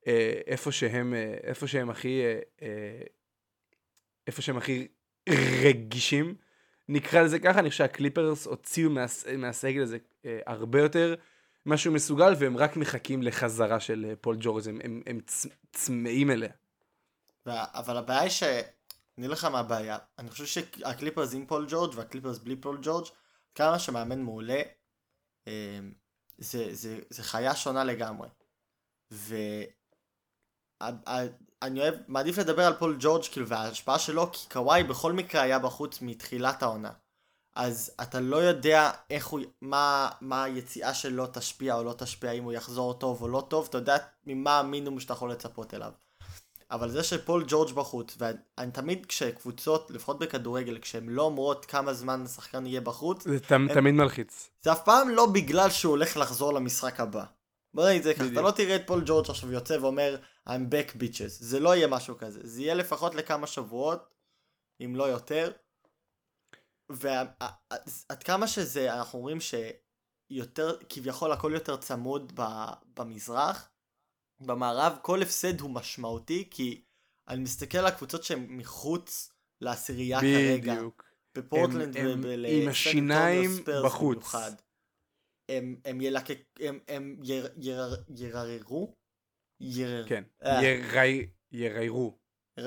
[0.07, 2.23] אה, איפה שהם, אה, איפה שהם הכי,
[4.27, 4.89] איפה שהם הכי
[5.65, 6.35] רגישים.
[6.89, 9.07] נקרא לזה ככה, אני חושב שהקליפרס הוציאו מה,
[9.39, 9.99] מהסגל הזה
[10.47, 11.15] הרבה יותר
[11.67, 15.21] ממה שהוא מסוגל, והם רק מחכים לחזרה של פול ג'ורג', הם, הם, הם
[15.73, 16.53] צמאים אליה.
[17.47, 18.43] אבל הבעיה היא ש...
[19.19, 19.99] אני לך מה הבעיה.
[20.19, 23.07] אני חושב שהקליפרס עם פול ג'ורג' והקליפרס בלי פול ג'ורג',
[23.55, 24.63] כמה שמאמן מעולה,
[25.47, 25.53] אמ,
[26.39, 28.29] זה, זה, זה חיה שונה לגמרי.
[29.11, 29.71] ואני
[31.81, 36.03] אוהב, מעדיף לדבר על פול ג'ורג' כאילו וההשפעה שלו, כי קוואי בכל מקרה היה בחוץ
[36.03, 36.93] מתחילת העונה.
[37.55, 42.45] אז אתה לא יודע איך הוא, מה, מה היציאה שלו תשפיע או לא תשפיע, אם
[42.45, 43.97] הוא יחזור טוב או לא טוב, אתה יודע
[44.27, 45.93] ממה המינימום שאתה יכול לצפות אליו.
[46.71, 52.23] אבל זה שפול ג'ורג' בחוץ, ואני תמיד כשקבוצות, לפחות בכדורגל, כשהן לא אומרות כמה זמן
[52.25, 54.51] השחקן יהיה בחוץ, זה הם, תמיד מלחיץ.
[54.63, 57.25] זה אף פעם לא בגלל שהוא הולך לחזור למשחק הבא.
[57.75, 60.17] בוא נגיד את זה ככה, אתה לא תראה את פול ג'ורג' עכשיו יוצא ואומר
[60.49, 64.09] I'm back bitches, זה לא יהיה משהו כזה, זה יהיה לפחות לכמה שבועות,
[64.85, 65.51] אם לא יותר.
[66.93, 72.41] ועד כמה שזה, אנחנו אומרים שיותר, כביכול הכל יותר צמוד
[72.97, 73.69] במזרח,
[74.41, 76.85] במערב כל הפסד הוא משמעותי כי
[77.29, 80.75] אני מסתכל על הקבוצות שהן מחוץ לעשירייה כרגע.
[80.75, 81.13] בדיוק.
[81.35, 81.97] בפורטלנד
[82.47, 83.51] עם השיניים
[83.85, 84.35] בחוץ.
[85.49, 86.25] הם, הם, ילק...
[86.61, 87.49] הם, הם יר...
[87.57, 88.05] יר...
[88.17, 88.95] ירררו?
[89.61, 90.07] יר...
[90.09, 90.61] כן, אה.
[91.53, 92.19] יריירו.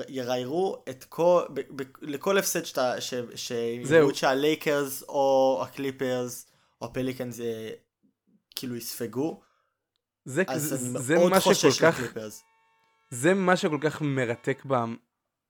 [0.08, 6.46] יריירו את כל, ב, ב, לכל הפסד שאתה, ש, שיראו שהלייקרס או הקליפרס
[6.80, 7.70] או הפליקנס אה,
[8.54, 9.40] כאילו יספגו,
[10.24, 12.00] זה, זה, זה מה שכל כך...
[13.10, 14.62] זה מה שכל כך מרתק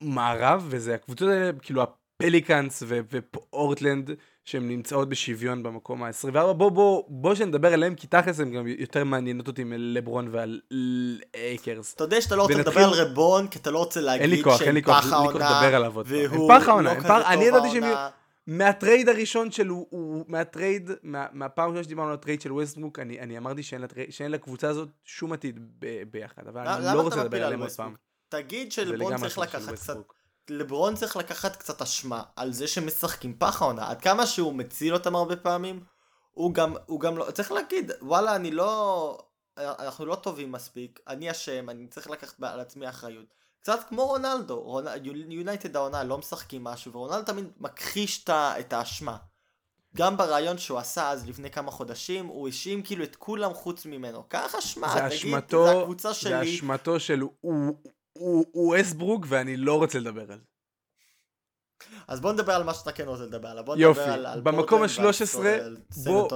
[0.03, 4.11] במערב, וזה הקבוצות האלה, כאילו הפליקאנס ופורטלנד,
[4.47, 6.53] שהן נמצאות בשוויון במקום ה-24.
[6.53, 10.61] בוא, בוא, בוא שנדבר עליהם, כי תכלס הן גם יותר מעניינות אותי מלברון ועל
[11.35, 11.95] אייקרס.
[11.95, 15.13] אתה יודע שאתה לא רוצה לדבר על רבון, כי אתה לא רוצה להגיד שהם פח
[15.13, 16.93] העונה, והוא לא כזה טוב העונה.
[17.33, 17.85] אני ידעתי שהם...
[18.47, 22.41] מה trade הראשון של הוא, הוא מה trade, מה, מהפעם ראשונה שדיברנו על ה trade
[22.41, 26.47] של ווסטבוק, אני, אני אמרתי שאין, ל trade, שאין לקבוצה הזאת שום עתיד ב, ביחד,
[26.49, 27.95] אבל אני לא רוצה לדבר עליהם עוד פעם.
[28.29, 29.97] תגיד שלברון צריך לקחת קצת,
[30.51, 35.17] לברון צריך לקחת קצת אשמה על זה שמשחקים פח העונה, עד כמה שהוא מציל אותם
[35.17, 35.85] הרבה פעמים,
[36.33, 39.19] הוא גם, הוא גם לא, צריך להגיד, וואלה אני לא,
[39.59, 43.35] אנחנו לא טובים מספיק, אני אשם, אני צריך לקחת על עצמי אחריות.
[43.61, 44.81] קצת כמו רונלדו,
[45.29, 49.17] יונייטד העונה לא משחקים משהו, ורונלדו תמיד מכחיש את האשמה.
[49.97, 54.25] גם ברעיון שהוא עשה אז לפני כמה חודשים, הוא האשים כאילו את כולם חוץ ממנו.
[54.29, 56.31] קח אשמה, תגיד, זה הקבוצה שלי.
[56.31, 57.77] זה אשמתו של הוא
[58.81, 60.45] אסברוק ואני לא רוצה לדבר על זה.
[62.09, 63.65] אז בוא נדבר על מה שאתה כן רוצה לדבר עליו.
[63.65, 65.39] בוא יופי, על, על במקום ה-13,
[66.05, 66.29] בוא,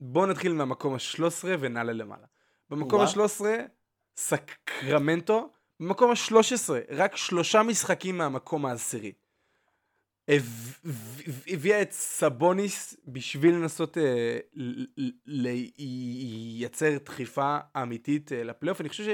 [0.00, 2.26] בוא נתחיל מהמקום ה-13 ונעלה למעלה.
[2.70, 3.44] במקום ה-13,
[4.16, 5.50] סקרמנטו,
[5.80, 9.12] במקום ה-13, רק שלושה משחקים מהמקום העשירי.
[11.46, 14.38] הביאה את סבוניס בשביל לנסות אה,
[15.26, 18.80] לייצר דחיפה אמיתית אה, לפלייאוף.
[18.80, 19.04] אני חושב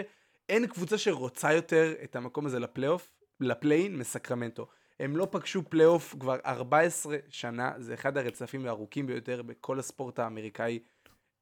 [0.49, 3.11] שאין קבוצה שרוצה יותר את המקום הזה לפלייאוף,
[3.41, 4.67] ל play-in, מסקרמנטו.
[5.01, 10.79] הם לא פגשו פלייאוף כבר 14 שנה, זה אחד הרצפים הארוכים ביותר בכל הספורט האמריקאי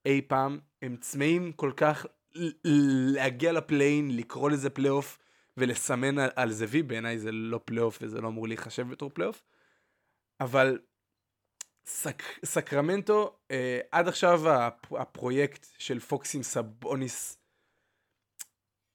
[0.07, 0.59] אי פעם.
[0.82, 2.07] הם צמאים כל כך
[3.14, 5.18] להגיע ל play-in, לקרוא לזה פלייאוף
[5.57, 9.42] ולסמן על, על זה וי, בעיניי זה לא פלייאוף וזה לא אמור להיחשב בתור פלייאוף.
[10.40, 10.78] אבל
[11.86, 17.41] סק, סקרמנטו, אה, עד עכשיו הפ, הפרויקט של פוקס עם סבוניס,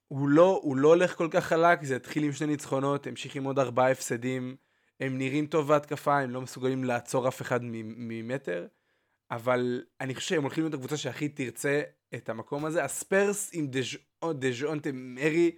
[0.08, 3.44] הוא לא, הוא לא הולך כל כך חלק, זה התחיל עם שני ניצחונות, המשיך עם
[3.44, 4.56] עוד ארבעה הפסדים,
[5.00, 8.66] הם נראים טוב בהתקפה, הם לא מסוגלים לעצור אף אחד ממטר.
[9.30, 11.82] אבל אני חושב שהם הולכים להיות הקבוצה שהכי תרצה
[12.14, 12.84] את המקום הזה.
[12.84, 13.66] הספרס עם
[14.34, 15.50] דז'ונטה מרי,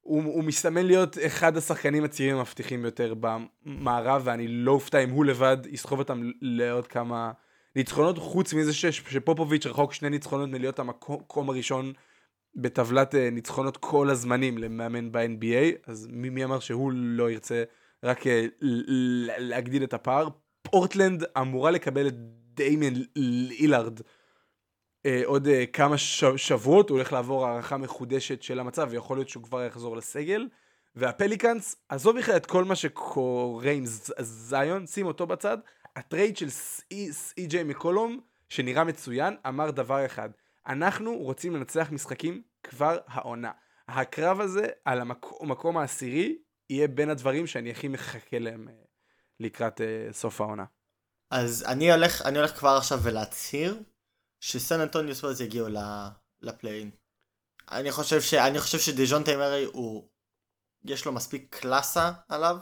[0.00, 5.24] הוא, הוא מסתמן להיות אחד השחקנים הצעירים המבטיחים ביותר במערב, ואני לא אופתע אם הוא
[5.24, 7.32] לבד יסחוב אותם לעוד כמה
[7.76, 11.92] ניצחונות, חוץ מזה שפופוביץ' רחוק שני ניצחונות מלהיות המקום הראשון
[12.54, 17.64] בטבלת אה, ניצחונות כל הזמנים למאמן ב-NBA, אז מי, מי אמר שהוא לא ירצה
[18.02, 18.46] רק אה,
[19.38, 20.28] להגדיל את הפער?
[20.62, 22.14] פורטלנד אמורה לקבל את
[22.54, 22.92] דיימיאן
[23.58, 24.00] לילארד
[25.06, 25.98] אה, עוד כמה
[26.36, 30.48] שבועות, הוא הולך לעבור הערכה מחודשת של המצב, ויכול להיות שהוא כבר יחזור לסגל.
[30.96, 33.84] והפליקאנס, עזוב בכלל את כל מה שקורה עם
[34.18, 35.58] זיון, שים אותו בצד.
[35.96, 40.30] ה trade של סי.ג'יי מקולום, שנראה מצוין, אמר דבר אחד,
[40.66, 43.52] אנחנו רוצים לנצח משחקים כבר העונה.
[43.88, 46.38] הקרב הזה על המקום, העשירי
[46.70, 48.74] יהיה בין הדברים שאני הכי מחכה להם אה,
[49.40, 50.64] לקראת אה, סוף העונה.
[51.30, 53.82] אז אני הולך, אני הולך כבר עכשיו ולהצהיר
[54.40, 55.66] שסן אנטוניו ספרס יגיעו
[56.40, 56.90] לפליין.
[57.70, 58.34] אני חושב ש...
[58.34, 60.08] אני חושב שדיז'ון טיימרי הוא...
[60.84, 62.56] יש לו מספיק קלאסה עליו,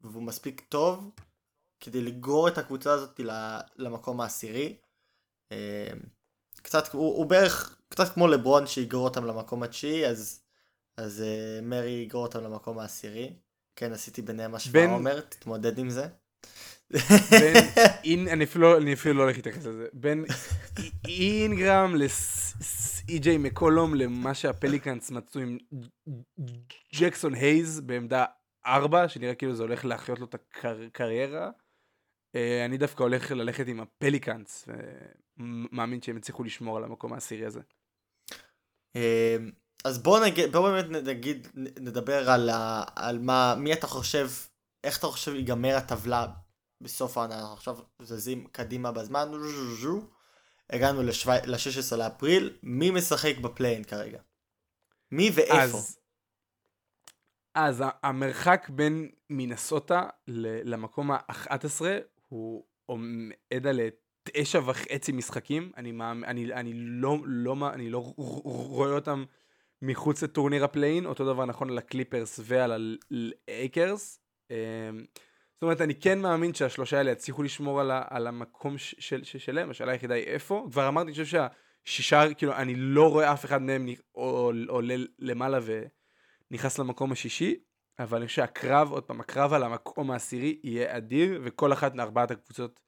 [0.00, 1.10] והוא מספיק טוב
[1.80, 3.20] כדי לגרור את הקבוצה הזאת
[3.76, 4.78] למקום העשירי.
[6.62, 10.40] קצת, הוא, הוא בערך, קצת כמו לברון שיגרור אותם למקום התשיעי, אז,
[10.96, 13.32] אז uh, מרי יגרור אותם למקום העשירי.
[13.76, 16.06] כן, עשיתי ביניהם השוואה, בין- עומר, תתמודד עם זה.
[17.30, 17.56] בין
[18.04, 19.86] אין, אני אפילו, אני אפילו לא הולך להתייחס לזה.
[19.92, 20.24] בין
[21.08, 25.58] אינגרם לאי.ג'יי מקולום למה שהפליקאנס מצאו עם
[26.94, 28.24] ג'קסון הייז בעמדה
[28.66, 30.34] 4, שנראה כאילו זה הולך להחיות לו את
[30.64, 31.50] הקריירה.
[32.34, 34.68] אה, אני דווקא הולך ללכת עם הפליקאנס,
[35.38, 37.60] ומאמין שהם יצליחו לשמור על המקום העשירי הזה.
[38.94, 39.50] אמ,
[39.84, 44.30] אז בוא נגיד, בוא באמת נגיד, נדבר על, ה, על מה, מי אתה חושב,
[44.84, 46.26] איך אתה חושב ייגמר הטבלה
[46.80, 49.28] בסוף העונה, אנחנו עכשיו זזים קדימה בזמן,
[50.70, 54.18] הגענו ל-16 לאפריל, מי משחק בפליין כרגע?
[55.10, 55.62] מי ואיפה?
[55.62, 55.98] אז,
[57.54, 60.08] אז המרחק בין מינסוטה
[60.64, 61.82] למקום ה-11
[62.32, 63.80] הוא עומד על
[64.24, 65.72] תשע וחצי משחקים.
[65.76, 69.24] אני, מאמ- אני, אני, לא, לא, אני לא רואה אותם
[69.82, 72.98] מחוץ לטורניר ה play-in, אותו דבר נכון על הקליפרס ועל
[73.48, 74.20] הלייקרס.
[74.50, 74.56] אמ,
[75.54, 79.70] זאת אומרת, אני כן מאמין שהשלושה האלה יצליחו לשמור על, על המקום של, ש, שלהם,
[79.70, 80.66] השאלה היחידה היא איפה.
[80.70, 81.48] כבר אמרתי, אני חושב
[81.86, 85.58] שהשישה, כאילו, אני לא רואה אף אחד מהם עולה למעלה
[86.50, 87.56] ונכנס למקום השישי,
[87.98, 92.30] אבל אני חושב שהקרב, עוד פעם, הקרב על המקום העשירי יהיה אדיר, וכל אחת מארבעת
[92.30, 92.80] הקבוצות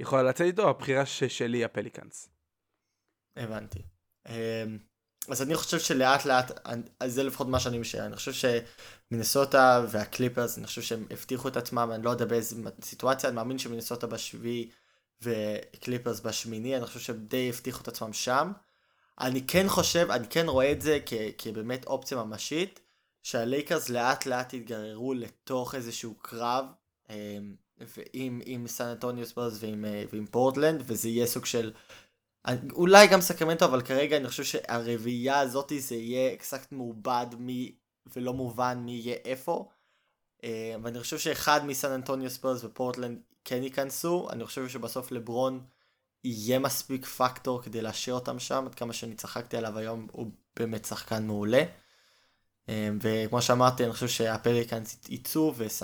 [0.00, 2.28] יכולה לצאת איתו, הבחירה שלי הפליקאנס.
[3.36, 3.82] הבנתי.
[4.28, 4.34] אמ,
[5.28, 6.60] אז אני חושב שלאט לאט,
[7.06, 8.48] זה לפחות מה שאני משער, אני חושב
[9.12, 13.58] שמינסוטה והקליפרס, אני חושב שהם הבטיחו את עצמם, אני לא יודע באיזה סיטואציה, אני מאמין
[13.58, 14.70] שמינסוטה בשביעי
[15.22, 18.52] וקליפרס בשמיני, אני חושב שהם די הבטיחו את עצמם שם.
[19.20, 22.80] אני כן חושב, אני כן רואה את זה כ, כבאמת אופציה ממשית,
[23.22, 26.64] שהלייקרס לאט לאט יתגררו לתוך איזשהו קרב,
[27.10, 31.72] אמ, ועם עם סן אנטוניו ספרס ועם, אה, ועם פורטלנד, וזה יהיה סוג של...
[32.72, 37.74] אולי גם סקרמנטו, אבל כרגע אני חושב שהרביעייה הזאתי זה יהיה קצת מעובד מי
[38.16, 39.68] ולא מובן מי יהיה איפה.
[40.44, 45.64] אה, ואני חושב שאחד מסן אנטוניו ספרס ופורטלנד כן ייכנסו, אני חושב שבסוף לברון
[46.24, 50.84] יהיה מספיק פקטור כדי להשאיר אותם שם, עד כמה שאני צחקתי עליו היום, הוא באמת
[50.84, 51.62] שחקן מעולה.
[52.70, 55.82] אה, וכמו שאמרתי, אני חושב שהפליקאנס יצאו ספרס,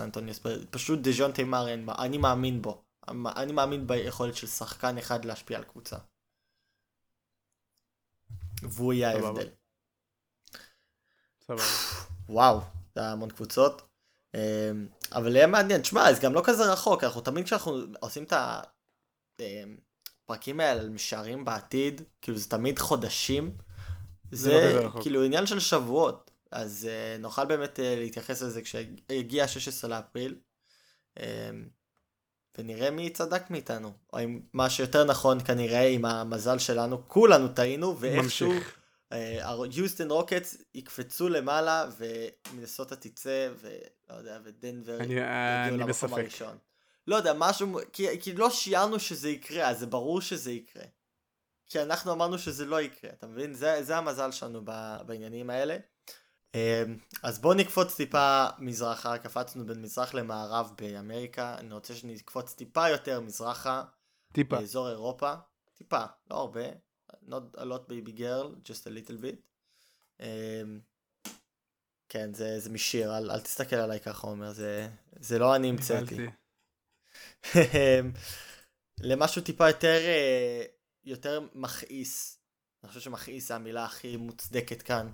[0.71, 1.67] פשוט דז'ון תימר,
[1.99, 2.83] אני מאמין בו.
[3.09, 5.97] אני מאמין ביכולת של שחקן אחד להשפיע על קבוצה.
[8.63, 9.11] והוא יהיה.
[9.11, 9.49] ההבדל.
[11.47, 11.63] סבבה.
[12.29, 12.61] וואו,
[12.95, 13.83] זה היה המון קבוצות.
[14.35, 18.33] אמ, אבל יהיה מעניין, תשמע, זה גם לא כזה רחוק, אנחנו תמיד כשאנחנו עושים את
[20.25, 23.57] הפרקים האלה על משערים בעתיד, כאילו זה תמיד חודשים.
[24.33, 25.03] זה לא זה רחוק.
[25.03, 26.26] כאילו עניין של שבועות,
[26.57, 30.39] אז uh, נוכל באמת uh, להתייחס לזה כשיגיע ה-16 לאפריל.
[31.19, 31.23] Um,
[32.59, 38.01] ונראה מי צדק מאיתנו, או אם מה שיותר נכון כנראה עם המזל שלנו, כולנו טעינו,
[38.01, 38.53] ואיכשהו.
[39.11, 46.13] היוסטון רוקטס יקפצו למעלה ומינסוטה תצא ולא יודע ודנבר אני- יגיעו למקום בספק.
[46.13, 46.59] הראשון.
[47.07, 50.85] לא יודע משהו כי, כי לא שיערנו שזה יקרה אז זה ברור שזה יקרה.
[51.69, 54.65] כי אנחנו אמרנו שזה לא יקרה אתה מבין זה, זה המזל שלנו
[55.07, 55.77] בעניינים האלה.
[56.57, 62.89] אמ, אז בואו נקפוץ טיפה מזרחה קפצנו בין מזרח למערב באמריקה אני רוצה שנקפוץ טיפה
[62.89, 63.85] יותר מזרחה
[64.33, 64.57] טיפה.
[64.57, 65.35] באזור אירופה,
[65.75, 66.69] טיפה, לא הרבה,
[67.13, 69.41] not a lot baby girl, just a little bit.
[70.21, 70.25] Um,
[72.09, 74.89] כן, זה, זה משיר, אל, אל תסתכל עליי ככה, עומר, זה,
[75.21, 76.15] זה לא אני המצאתי.
[76.15, 76.37] נבהלתי.
[79.01, 80.63] למשהו טיפה יותר, אה,
[81.05, 82.41] יותר מכעיס.
[82.83, 85.13] אני חושב שמכעיס זה המילה הכי מוצדקת כאן.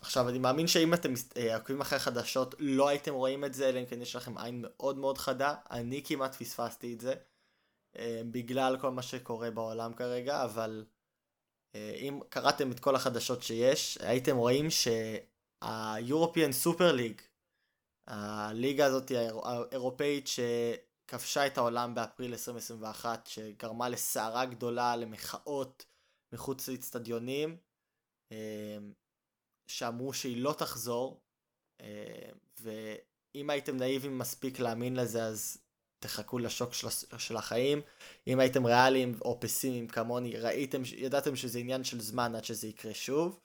[0.00, 3.80] עכשיו, אני מאמין שאם אתם אה, עוקבים אחרי החדשות, לא הייתם רואים את זה, אלא
[3.80, 5.54] אם כן יש לכם עין מאוד מאוד חדה.
[5.70, 7.14] אני כמעט פספסתי את זה,
[7.96, 10.84] אה, בגלל כל מה שקורה בעולם כרגע, אבל
[11.74, 17.22] אה, אם קראתם את כל החדשות שיש, הייתם רואים שה-European Super League,
[18.06, 20.28] הליגה הזאת האיר- האירופאית
[21.08, 25.84] כבשה את העולם באפריל 2021, שגרמה לסערה גדולה, למחאות
[26.32, 27.56] מחוץ לאצטדיונים,
[29.78, 31.20] שאמרו שהיא לא תחזור,
[31.80, 35.58] אה, ואם הייתם נאיבים מספיק להאמין לזה, אז
[35.98, 37.80] תחכו לשוק של, של החיים.
[38.26, 42.94] אם הייתם ריאליים או פסימיים כמוני, ראיתם, ידעתם שזה עניין של זמן עד שזה יקרה
[42.94, 43.40] שוב.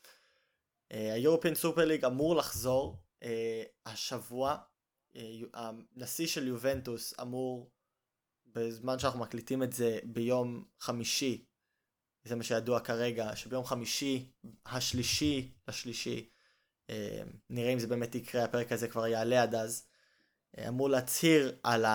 [0.89, 3.25] היורפיאן סופר ליג אמור לחזור uh,
[3.86, 4.57] השבוע.
[5.53, 7.69] הנשיא של יובנטוס אמור,
[8.45, 11.45] בזמן שאנחנו מקליטים את זה, ביום חמישי,
[12.28, 14.32] זה מה שידוע כרגע, שביום חמישי
[14.65, 16.30] השלישי לשלישי,
[16.88, 16.93] uh,
[17.49, 19.86] נראה אם זה באמת יקרה, הפרק הזה כבר יעלה עד אז,
[20.55, 21.86] uh, אמור להצהיר על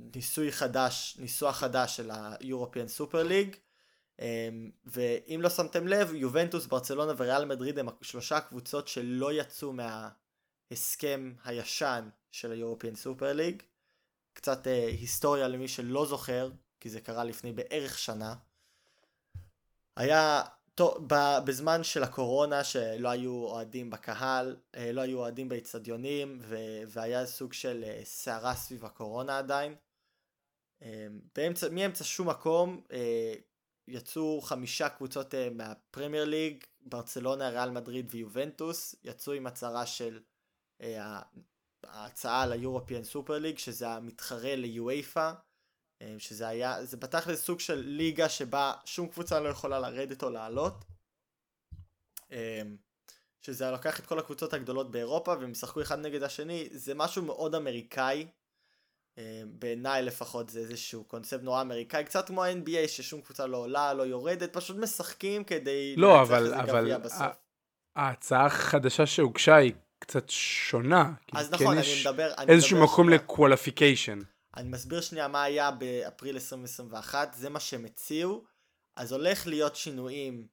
[0.00, 3.56] הניסוי חדש, ניסוח חדש של ה-European Super League,
[4.20, 11.32] אמ, ואם לא שמתם לב, יובנטוס, ברצלונה וריאל מדריד הם שלושה קבוצות שלא יצאו מההסכם
[11.44, 13.62] הישן של ה-European Super League.
[14.32, 16.50] קצת אה, היסטוריה למי שלא זוכר,
[16.86, 18.34] כי זה קרה לפני בערך שנה.
[19.96, 20.42] היה
[20.74, 21.08] טוב,
[21.44, 26.40] בזמן של הקורונה שלא היו אוהדים בקהל, אה, לא היו אוהדים באצטדיונים
[26.86, 29.74] והיה סוג של אה, סערה סביב הקורונה עדיין.
[30.82, 32.80] אה, באמצע, מאמצע שום מקום
[33.88, 40.20] יצאו חמישה קבוצות מהפרמייר ליג, ברצלונה, ריאל מדריד ויובנטוס, יצאו עם הצהרה של
[41.84, 45.45] ההצעה ליורופיאן סופר ליג, שזה המתחרה ליואיפה, uh,
[46.18, 50.84] שזה היה, זה פתח לסוג של ליגה שבה שום קבוצה לא יכולה לרדת או לעלות.
[52.30, 52.32] Uh,
[53.46, 57.54] שזה לוקח את כל הקבוצות הגדולות באירופה והם ישחקו אחד נגד השני, זה משהו מאוד
[57.54, 58.26] אמריקאי,
[59.18, 63.94] אה, בעיניי לפחות זה איזשהו קונספט נורא אמריקאי, קצת כמו ה-NBA ששום קבוצה לא עולה,
[63.94, 65.94] לא יורדת, פשוט משחקים כדי...
[65.96, 66.92] לא, אבל, אבל
[67.96, 71.12] ההצעה החדשה שהוגשה היא קצת שונה.
[71.32, 72.32] אז נכון, אני מדבר...
[72.48, 74.18] איזשהו מקום לקואליפיקיישן.
[74.56, 78.44] אני מסביר שנייה מה היה באפריל 2021, זה מה שהם הציעו,
[78.96, 80.46] אז הולך להיות שינויים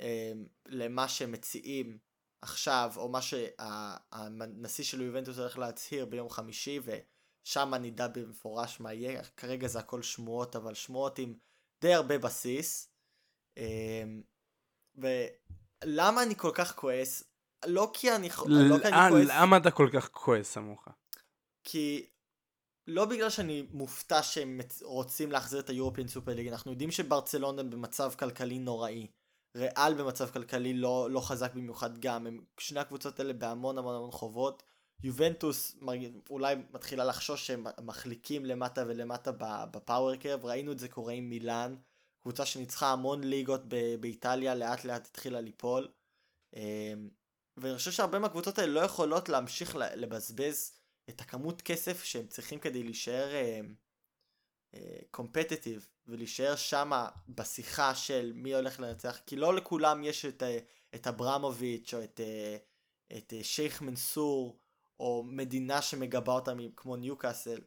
[0.00, 0.32] אה,
[0.66, 1.98] למה שהם מציעים
[2.42, 6.90] עכשיו, או מה שהנשיא של יובנטוס הולך להצהיר ביום חמישי, ו...
[7.44, 11.34] שם נדע במפורש מה יהיה, כרגע זה הכל שמועות, אבל שמועות עם
[11.80, 12.88] די הרבה בסיס.
[13.56, 14.22] אמ,
[14.94, 17.24] ולמה אני כל כך כועס?
[17.66, 19.28] לא כי אני, לא כי אני כועס...
[19.28, 20.88] למה אתה כל כך כועס עמוך?
[21.64, 22.06] כי
[22.86, 28.12] לא בגלל שאני מופתע שהם רוצים להחזיר את היורפיאן סופר ליג, אנחנו יודעים שברצלונה במצב
[28.18, 29.06] כלכלי נוראי.
[29.56, 34.10] ריאל במצב כלכלי לא, לא חזק במיוחד גם, הם, שני הקבוצות האלה בהמון המון המון
[34.10, 34.62] חובות.
[35.02, 35.76] יובנטוס
[36.30, 39.30] אולי מתחילה לחשוש שהם מחליקים למטה ולמטה
[39.70, 41.76] בפאוור קרב, ראינו את זה קורה עם מילאן,
[42.22, 43.60] קבוצה שניצחה המון ליגות
[44.00, 45.88] באיטליה, לאט לאט התחילה ליפול.
[46.56, 47.08] אמ,
[47.56, 50.81] ואני חושב שהרבה מהקבוצות האלה לא יכולות להמשיך לבזבז
[51.14, 53.28] את הכמות כסף שהם צריכים כדי להישאר
[55.10, 60.42] קומפטטיב אמ, uh, ולהישאר שמה בשיחה של מי הולך לנצח, כי לא לכולם יש את,
[60.42, 60.46] uh,
[60.94, 64.58] את אברמוביץ' או את, uh, את uh, שייח' מנסור
[65.00, 67.60] או מדינה שמגבה אותם כמו ניוקאסל.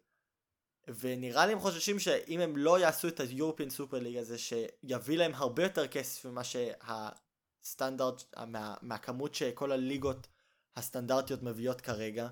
[1.00, 5.34] ונראה לי הם חוששים שאם הם לא יעשו את היורפיאן סופר ליג הזה שיביא להם
[5.36, 10.28] הרבה יותר כסף ממה שהסטנדרט, מה, מהכמות שכל הליגות
[10.76, 12.28] הסטנדרטיות מביאות כרגע,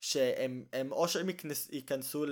[0.00, 2.24] שהם הם, או שהם ייכנס, ייכנסו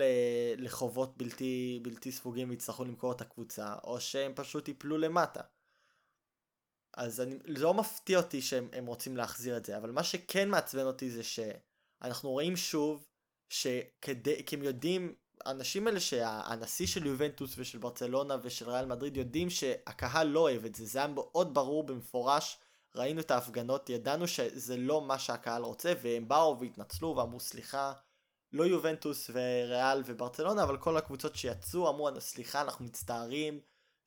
[0.57, 5.41] לחובות בלתי, בלתי ספוגים ויצטרכו למכור את הקבוצה, או שהם פשוט ייפלו למטה.
[6.97, 11.11] אז אני, לא מפתיע אותי שהם רוצים להחזיר את זה, אבל מה שכן מעצבן אותי
[11.11, 11.41] זה ש...
[12.03, 13.09] אנחנו רואים שוב
[13.49, 15.15] שכדי, כי הם יודעים,
[15.45, 20.75] האנשים האלה שהנשיא של יובנטוס ושל ברצלונה ושל ריאל מדריד יודעים שהקהל לא אוהב את
[20.75, 22.59] זה, זה היה מאוד ברור במפורש,
[22.97, 27.93] ראינו את ההפגנות, ידענו שזה לא מה שהקהל רוצה והם באו והתנצלו ואמרו סליחה,
[28.53, 33.61] לא יובנטוס וריאל וברצלונה, אבל כל הקבוצות שיצאו אמרו סליחה אנחנו מצטערים,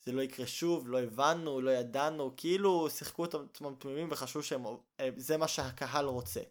[0.05, 5.37] זה לא יקרה שוב, לא הבנו, לא ידענו, כאילו שיחקו את עצמם תמימים וחשבו שזה
[5.37, 6.41] מה שהקהל רוצה.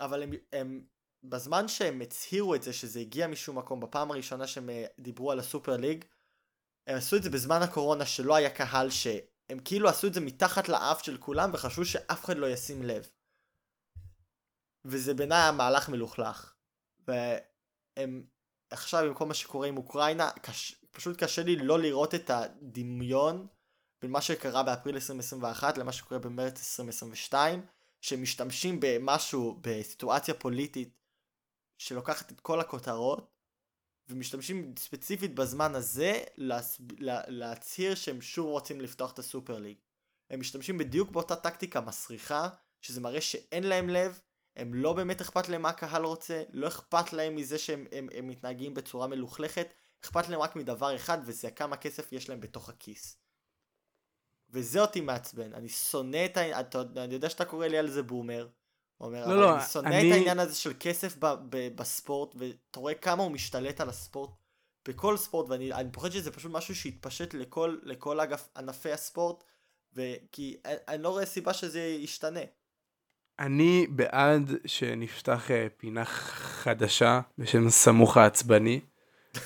[0.00, 0.84] אבל הם, הם
[1.22, 5.38] בזמן שהם הצהירו את זה שזה הגיע משום מקום בפעם הראשונה שהם אה, דיברו על
[5.38, 6.04] הסופר ליג
[6.86, 8.90] הם עשו את זה בזמן הקורונה שלא היה קהל
[9.48, 13.06] שהם כאילו עשו את זה מתחת לאף של כולם וחשבו שאף אחד לא ישים לב.
[14.84, 16.54] וזה בעיניי היה מהלך מלוכלך.
[17.06, 18.24] והם
[18.70, 23.46] עכשיו עם כל מה שקורה עם אוקראינה קש, פשוט קשה לי לא לראות את הדמיון
[24.02, 27.66] בין מה שקרה באפריל 2021 למה שקורה במרץ 2022
[28.00, 30.98] שמשתמשים במשהו, בסיטואציה פוליטית
[31.78, 33.37] שלוקחת את כל הכותרות
[34.08, 36.80] ומשתמשים ספציפית בזמן הזה להס...
[36.98, 37.20] לה...
[37.26, 39.76] להצהיר שהם שוב רוצים לפתוח את הסופר ליג.
[40.30, 42.48] הם משתמשים בדיוק באותה טקטיקה מסריחה,
[42.80, 44.20] שזה מראה שאין להם לב,
[44.56, 48.28] הם לא באמת אכפת להם מה הקהל רוצה, לא אכפת להם מזה שהם הם, הם
[48.28, 49.68] מתנהגים בצורה מלוכלכת,
[50.04, 53.16] אכפת להם רק מדבר אחד וזה כמה כסף יש להם בתוך הכיס.
[54.50, 58.48] וזה אותי מעצבן, אני שונא את העניין, אני יודע שאתה קורא לי על זה בומר,
[59.00, 60.10] אומר, לא, אבל לא, אני שונא אני...
[60.10, 64.30] את העניין הזה של כסף ב, ב, בספורט, ואתה רואה כמה הוא משתלט על הספורט
[64.88, 69.44] בכל ספורט, ואני פוחד שזה פשוט משהו שיתפשט לכל, לכל אגף ענפי הספורט,
[69.94, 72.40] וכי אני, אני לא רואה סיבה שזה ישתנה.
[73.38, 78.80] אני בעד שנפתח אה, פינה חדשה בשם סמוך העצבני.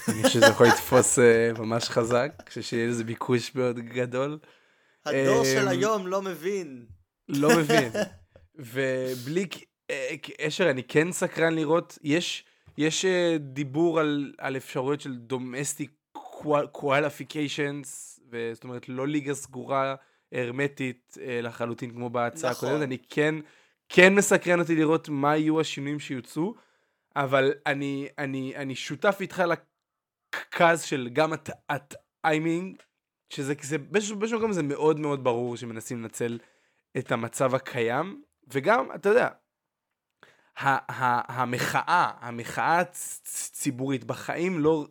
[0.08, 4.38] אני חושב שזה יכול לתפוס אה, ממש חזק, כשיהיה לזה ביקוש מאוד גדול.
[5.06, 6.86] הדור של אמ, היום לא מבין.
[7.28, 7.92] לא מבין.
[8.54, 9.46] ובלי
[10.22, 12.44] קשר, אני כן סקרן לראות, יש,
[12.78, 15.90] יש אה, דיבור על, על אפשרויות של דומסטיק
[16.72, 18.20] קואליפיקיישנס,
[18.52, 19.94] זאת אומרת לא ליגה סגורה
[20.32, 22.68] הרמטית לחלוטין כמו בהצעה נכון.
[22.68, 23.34] הקודמת, אני כן...
[23.94, 26.54] כן מסקרן אותי לראות מה יהיו השינויים שיוצאו,
[27.16, 29.42] אבל אני, אני, אני שותף איתך
[30.34, 31.32] לכעס של גם
[31.68, 32.76] הטיימינג,
[33.30, 36.38] שזה זה, באיזשהו מקום זה מאוד מאוד ברור שמנסים לנצל
[36.98, 39.28] את המצב הקיים, וגם, אתה יודע,
[40.56, 44.86] המחאה, המחאה הציבורית, בחיים לא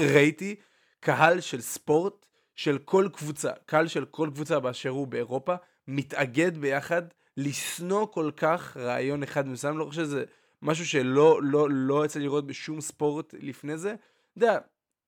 [0.00, 0.56] ראיתי
[1.00, 5.54] קהל של ספורט של כל קבוצה, קהל של כל קבוצה באשר הוא באירופה,
[5.88, 7.02] מתאגד ביחד
[7.36, 10.24] לשנוא כל כך רעיון אחד מסוים, לא חושב שזה
[10.62, 13.90] משהו שלא לא, לא יצא לראות בשום ספורט לפני זה.
[13.90, 14.58] אתה יודע,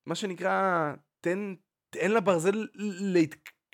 [0.05, 1.55] מה שנקרא, תן,
[1.89, 2.67] תן לברזל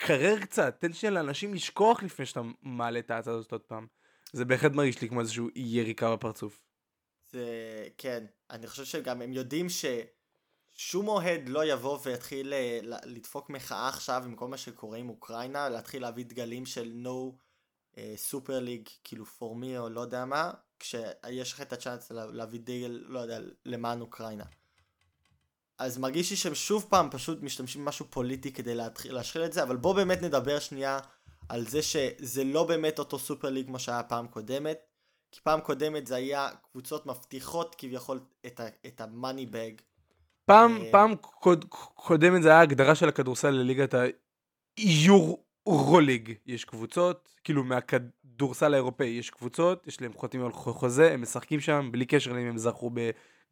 [0.02, 3.88] להתקרר קצת, תן שנייה לאנשים לשכוח לפני שאתה מעלה את ההצעה הזאת עוד פעם.
[4.34, 6.60] זה בהחלט מרגיש לי כמו איזשהו יריקה בפרצוף.
[7.32, 13.90] זה, כן, אני חושב שגם הם יודעים ששום אוהד לא יבוא ויתחיל אה, לדפוק מחאה
[13.90, 17.38] עכשיו עם כל מה שקורה עם אוקראינה, להתחיל להביא דגלים של no
[18.16, 23.20] סופר ליג כאילו פורמי או לא יודע מה כשיש לך את הצ'אנס להביא דגל לא
[23.20, 24.44] יודע למען אוקראינה.
[25.80, 29.64] אז מרגיש לי שהם שוב פעם פשוט משתמשים במשהו פוליטי כדי להתחיל להשחיל את זה
[29.64, 31.00] אבל בוא באמת נדבר שנייה
[31.50, 34.78] על זה שזה לא באמת אותו סופר ליג כמו שהיה פעם קודמת
[35.32, 39.72] כי פעם קודמת זה היה קבוצות מבטיחות כביכול את, ה- את המאני בג.
[40.46, 41.66] פעם, אה, פעם קוד,
[41.96, 43.94] קודמת זה היה הגדרה של הכדורסל לליגת
[44.78, 51.22] האיור רוליג יש קבוצות, כאילו מהכדורסל האירופאי יש קבוצות, יש להם חותמים על חוזה, הם
[51.22, 52.92] משחקים שם בלי קשר לאם הם זכו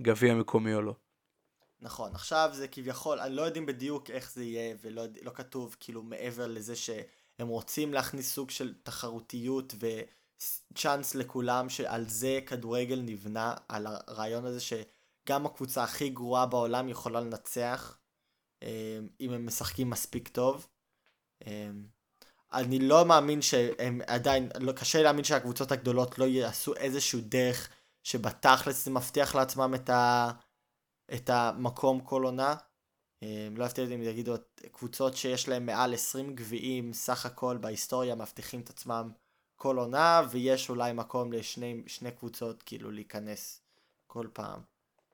[0.01, 0.95] בגביע מקומי או לא.
[1.81, 6.47] נכון, עכשיו זה כביכול, לא יודעים בדיוק איך זה יהיה ולא לא כתוב כאילו מעבר
[6.47, 14.45] לזה שהם רוצים להכניס סוג של תחרותיות וצ'אנס לכולם שעל זה כדורגל נבנה, על הרעיון
[14.45, 17.97] הזה שגם הקבוצה הכי גרועה בעולם יכולה לנצח
[18.63, 20.67] אה, אם הם משחקים מספיק טוב.
[21.47, 21.69] אה,
[22.53, 27.69] אני לא מאמין שהם עדיין, לא, קשה להאמין שהקבוצות הגדולות לא יעשו איזשהו דרך
[28.03, 30.31] שבתכלס זה מבטיח לעצמם את, ה,
[31.13, 32.55] את המקום כל עונה.
[33.23, 34.33] אה, לא אפתיע אותי אם יגידו
[34.71, 39.11] קבוצות שיש להם מעל 20 גביעים סך הכל בהיסטוריה מבטיחים את עצמם
[39.55, 43.61] כל עונה ויש אולי מקום לשני קבוצות כאילו להיכנס
[44.07, 44.61] כל פעם.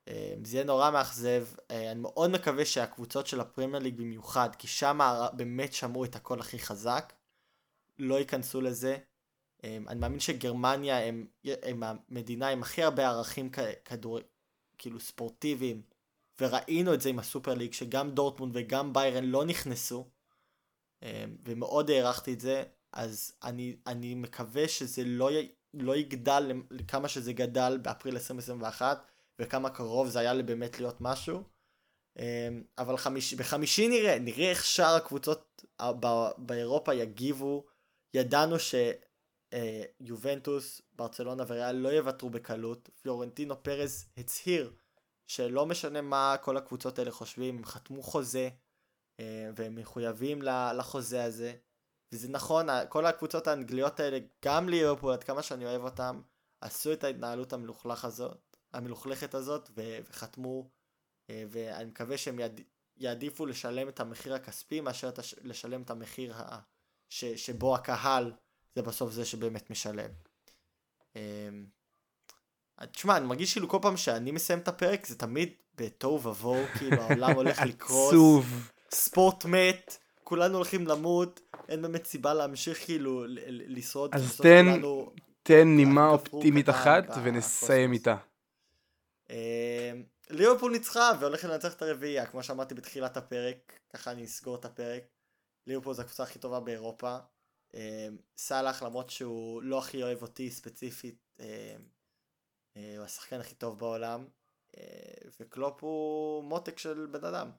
[0.08, 4.68] אה, זה יהיה נורא מאכזב, אה, אני מאוד מקווה שהקבוצות של הפרמייר ליג במיוחד, כי
[4.68, 5.00] שם
[5.34, 7.14] באמת שמעו את הקול הכי חזק,
[8.00, 8.98] לא ייכנסו לזה.
[9.64, 11.28] אני מאמין שגרמניה הם,
[11.64, 13.50] הם המדינה עם הכי הרבה ערכים
[13.86, 14.20] כדור,
[14.82, 15.82] כאילו ספורטיביים,
[16.40, 20.06] וראינו את זה עם הסופר ליג, שגם דורטמונד וגם ביירן לא נכנסו,
[21.04, 22.64] אמ, ומאוד הערכתי את זה,
[22.94, 29.70] אז אני, אני מקווה שזה לא, י, לא יגדל לכמה שזה גדל באפריל 2021, וכמה
[29.70, 31.44] קרוב זה היה באמת להיות משהו.
[32.20, 35.66] אמ, אבל חמיש, בחמישי נראה, נראה איך שאר הקבוצות
[36.38, 37.66] באירופה יגיבו.
[38.14, 38.60] ידענו
[39.54, 39.84] אה,
[40.94, 42.90] ברצלונה וריאל לא יוותרו בקלות.
[43.02, 44.74] פלורנטינו פרז הצהיר
[45.28, 48.50] שלא משנה מה כל הקבוצות האלה חושבים, הם חתמו חוזה
[49.20, 50.42] אה, והם מחויבים
[50.78, 51.54] לחוזה הזה.
[52.12, 56.22] וזה נכון, כל הקבוצות האנגליות האלה, גם ליברפול, עד כמה שאני אוהב אותם,
[56.62, 60.70] עשו את ההתנהלות המלוכלך הזאת, המלוכלכת הזאת, וחתמו,
[61.30, 62.40] אה, ואני מקווה שהם
[62.98, 65.10] יעדיפו לשלם את המחיר הכספי מאשר
[65.42, 66.36] לשלם את המחיר
[67.10, 68.34] ש, שבו הקהל
[68.76, 70.10] זה בסוף זה שבאמת משלם.
[71.16, 71.66] אמ,
[72.92, 77.02] תשמע, אני מרגיש כאילו כל פעם שאני מסיים את הפרק זה תמיד בתוהו ובוהו, כאילו
[77.02, 78.08] העולם הולך לקרוס.
[78.08, 78.72] עצוב.
[78.94, 84.16] ספורט מת, כולנו הולכים למות, אין באמת סיבה להמשיך כאילו לשרוד.
[84.16, 84.82] אז תן,
[85.44, 88.16] תן נימה אופטימית אחת ונסיים איתה.
[89.30, 89.36] אמ,
[90.30, 95.04] ליברפול ניצחה והולכת לנצח את הרביעייה, כמו שאמרתי בתחילת הפרק, ככה אני אסגור את הפרק.
[95.68, 97.18] ליברפול זה הקבוצה הכי טובה באירופה.
[97.76, 98.08] אה,
[98.38, 101.76] סאלח למרות שהוא לא הכי אוהב אותי ספציפית, אה,
[102.78, 104.26] אה, הוא השחקן הכי טוב בעולם,
[104.78, 104.84] אה,
[105.40, 107.52] וקלופ הוא מותק של בן אדם.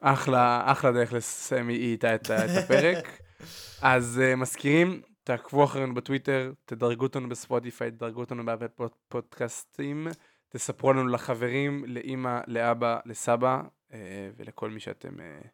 [0.00, 3.20] אחלה, אחלה דרך לסיים איתה את, את הפרק.
[3.82, 10.08] אז uh, מזכירים, תעקבו אחרינו בטוויטר, תדרגו אותנו בספוטיפיי, תדרגו אותנו באפל פודקאסטים,
[10.48, 13.60] תספרו לנו לחברים, לאימא, לאבא, לסבא,
[13.90, 13.94] uh,
[14.36, 15.46] ולכל מי שאתם uh,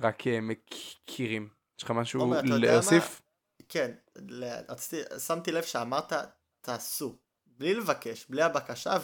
[0.00, 1.48] רק uh, מכירים.
[1.78, 3.22] יש לך משהו להוסיף?
[3.68, 3.92] כן,
[4.68, 6.12] רציתי, שמתי לב שאמרת
[6.60, 7.16] תעשו,
[7.46, 8.96] בלי לבקש, בלי הבקשה,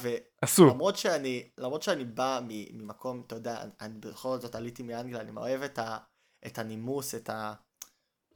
[0.43, 0.63] עשו.
[0.63, 5.63] ולמרות שאני, למרות שאני בא ממקום, אתה יודע, אני בכל זאת עליתי מאנגליה, אני אוהב
[5.63, 5.99] את, ה,
[6.47, 7.55] את הנימוס, את ה...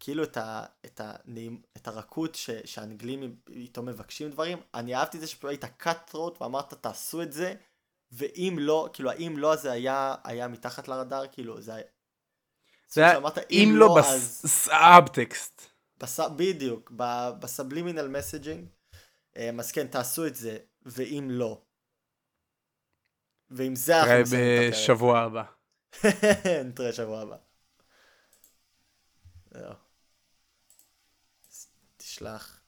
[0.01, 5.21] כאילו את, ה, את, הנעים, את הרכות ש, שהאנגלים איתו מבקשים דברים, אני אהבתי את
[5.21, 7.55] זה שפשוט היית cut throat ואמרת תעשו את זה,
[8.13, 11.81] ואם לא, כאילו האם לא זה היה, היה מתחת לרדאר, כאילו זה
[12.93, 14.41] זה שאמרת, אם לא אז...
[14.45, 15.63] בסאבטקסט.
[15.99, 16.21] בס...
[16.37, 16.91] בדיוק.
[17.41, 18.67] בסבלימינל מסג'ינג.
[19.61, 21.63] אז כן, תעשו את זה, ואם לא.
[23.51, 24.75] ועם זה אנחנו מסיימים את.
[24.75, 25.45] בשבוע הבא.
[26.65, 27.37] נתראה שבוע הבא.
[31.97, 32.62] תשלח.